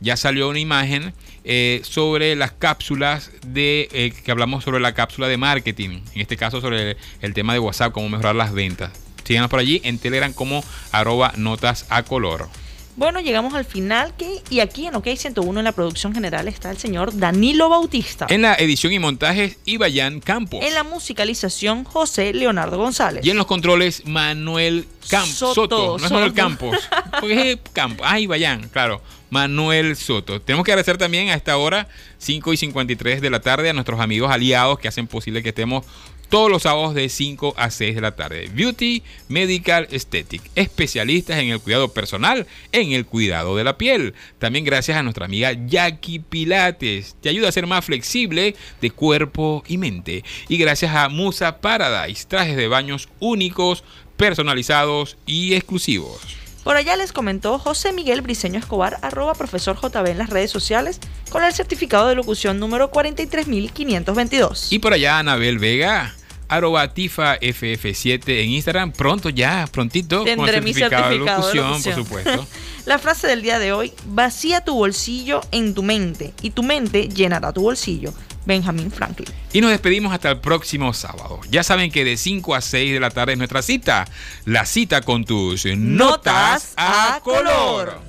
ya 0.00 0.16
salió 0.16 0.48
una 0.48 0.58
imagen 0.58 1.12
eh, 1.44 1.80
sobre 1.84 2.36
las 2.36 2.52
cápsulas 2.52 3.30
de 3.46 3.88
eh, 3.92 4.12
que 4.24 4.30
hablamos 4.30 4.64
sobre 4.64 4.80
la 4.80 4.94
cápsula 4.94 5.28
de 5.28 5.36
marketing, 5.36 6.00
en 6.14 6.20
este 6.20 6.36
caso 6.36 6.60
sobre 6.60 6.96
el, 7.20 7.34
tema 7.34 7.52
de 7.52 7.58
WhatsApp, 7.58 7.92
cómo 7.92 8.08
mejorar 8.08 8.34
las 8.34 8.52
ventas. 8.52 8.90
Síganos 9.24 9.50
por 9.50 9.60
allí 9.60 9.80
en 9.84 9.98
Telegram 9.98 10.32
como 10.32 10.64
arroba 10.92 11.32
notas 11.36 11.86
a 11.88 12.02
color. 12.02 12.48
Bueno, 12.96 13.20
llegamos 13.20 13.54
al 13.54 13.64
final 13.64 14.14
que, 14.16 14.40
y 14.50 14.60
aquí 14.60 14.86
en 14.86 14.94
OK 14.94 15.08
101 15.16 15.58
en 15.58 15.64
la 15.64 15.72
producción 15.72 16.14
general 16.14 16.46
está 16.46 16.70
el 16.70 16.78
señor 16.78 17.16
Danilo 17.18 17.68
Bautista. 17.68 18.26
En 18.30 18.42
la 18.42 18.54
edición 18.54 18.92
y 18.92 19.00
montaje, 19.00 19.58
Ibayan 19.64 20.20
Campos. 20.20 20.60
En 20.62 20.74
la 20.74 20.84
musicalización, 20.84 21.82
José 21.82 22.32
Leonardo 22.32 22.78
González. 22.78 23.26
Y 23.26 23.30
en 23.30 23.36
los 23.36 23.46
controles, 23.46 24.06
Manuel 24.06 24.86
Campos. 25.08 25.54
Soto, 25.54 25.98
No 25.98 26.06
es 26.06 26.12
Manuel 26.12 26.34
Campos. 26.34 26.76
Porque 27.20 27.52
es 27.52 27.58
Campos. 27.72 28.06
Ah, 28.08 28.20
Ibayan, 28.20 28.68
claro. 28.68 29.02
Manuel 29.34 29.96
Soto. 29.96 30.40
Tenemos 30.40 30.64
que 30.64 30.70
agradecer 30.70 30.96
también 30.96 31.30
a 31.30 31.34
esta 31.34 31.56
hora, 31.56 31.88
5 32.18 32.52
y 32.52 32.56
53 32.56 33.20
de 33.20 33.30
la 33.30 33.40
tarde, 33.40 33.68
a 33.68 33.72
nuestros 33.72 33.98
amigos 33.98 34.30
aliados 34.30 34.78
que 34.78 34.86
hacen 34.86 35.08
posible 35.08 35.42
que 35.42 35.48
estemos 35.48 35.84
todos 36.28 36.48
los 36.48 36.62
sábados 36.62 36.94
de 36.94 37.08
5 37.08 37.54
a 37.56 37.68
6 37.68 37.96
de 37.96 38.00
la 38.00 38.14
tarde. 38.14 38.48
Beauty 38.54 39.02
Medical 39.26 39.88
Aesthetic, 39.90 40.40
especialistas 40.54 41.40
en 41.40 41.48
el 41.48 41.58
cuidado 41.58 41.92
personal, 41.92 42.46
en 42.70 42.92
el 42.92 43.06
cuidado 43.06 43.56
de 43.56 43.64
la 43.64 43.76
piel. 43.76 44.14
También 44.38 44.64
gracias 44.64 44.96
a 44.96 45.02
nuestra 45.02 45.24
amiga 45.24 45.52
Jackie 45.66 46.20
Pilates, 46.20 47.16
te 47.20 47.28
ayuda 47.28 47.48
a 47.48 47.52
ser 47.52 47.66
más 47.66 47.84
flexible 47.84 48.54
de 48.80 48.90
cuerpo 48.92 49.64
y 49.66 49.78
mente. 49.78 50.22
Y 50.48 50.58
gracias 50.58 50.94
a 50.94 51.08
Musa 51.08 51.60
Paradise, 51.60 52.24
trajes 52.28 52.56
de 52.56 52.68
baños 52.68 53.08
únicos, 53.18 53.82
personalizados 54.16 55.16
y 55.26 55.54
exclusivos. 55.54 56.43
Por 56.64 56.76
allá 56.76 56.96
les 56.96 57.12
comentó 57.12 57.58
José 57.58 57.92
Miguel 57.92 58.22
Briceño 58.22 58.58
Escobar, 58.58 58.98
arroba 59.02 59.34
profesor 59.34 59.76
JB 59.78 60.06
en 60.06 60.18
las 60.18 60.30
redes 60.30 60.50
sociales, 60.50 60.98
con 61.30 61.44
el 61.44 61.52
certificado 61.52 62.08
de 62.08 62.14
locución 62.14 62.58
número 62.58 62.90
43522. 62.90 64.72
Y 64.72 64.78
por 64.78 64.94
allá 64.94 65.18
Anabel 65.18 65.58
Vega, 65.58 66.14
arroba 66.48 66.94
tifa 66.94 67.38
ff7 67.38 68.22
en 68.42 68.50
Instagram. 68.50 68.92
Pronto 68.92 69.28
ya, 69.28 69.68
prontito, 69.70 70.20
con 70.20 70.48
el 70.48 70.54
certificado, 70.54 71.10
de, 71.10 71.18
locución, 71.18 71.82
por 71.82 71.94
supuesto. 71.94 72.46
La 72.86 72.98
frase 72.98 73.26
del 73.26 73.42
día 73.42 73.58
de 73.58 73.72
hoy, 73.72 73.92
vacía 74.06 74.62
tu 74.62 74.74
bolsillo 74.74 75.42
en 75.52 75.74
tu 75.74 75.82
mente 75.82 76.32
y 76.40 76.50
tu 76.50 76.62
mente 76.62 77.08
llenará 77.08 77.52
tu 77.52 77.60
bolsillo. 77.60 78.14
Benjamin 78.44 78.90
Franklin. 78.90 79.28
Y 79.52 79.60
nos 79.60 79.70
despedimos 79.70 80.12
hasta 80.12 80.30
el 80.30 80.40
próximo 80.40 80.92
sábado. 80.92 81.40
Ya 81.50 81.62
saben 81.62 81.90
que 81.90 82.04
de 82.04 82.16
5 82.16 82.54
a 82.54 82.60
6 82.60 82.92
de 82.92 83.00
la 83.00 83.10
tarde 83.10 83.32
es 83.32 83.38
nuestra 83.38 83.62
cita. 83.62 84.06
La 84.44 84.66
cita 84.66 85.02
con 85.02 85.24
tus 85.24 85.66
notas, 85.66 86.74
a 86.76 87.20
color. 87.22 88.00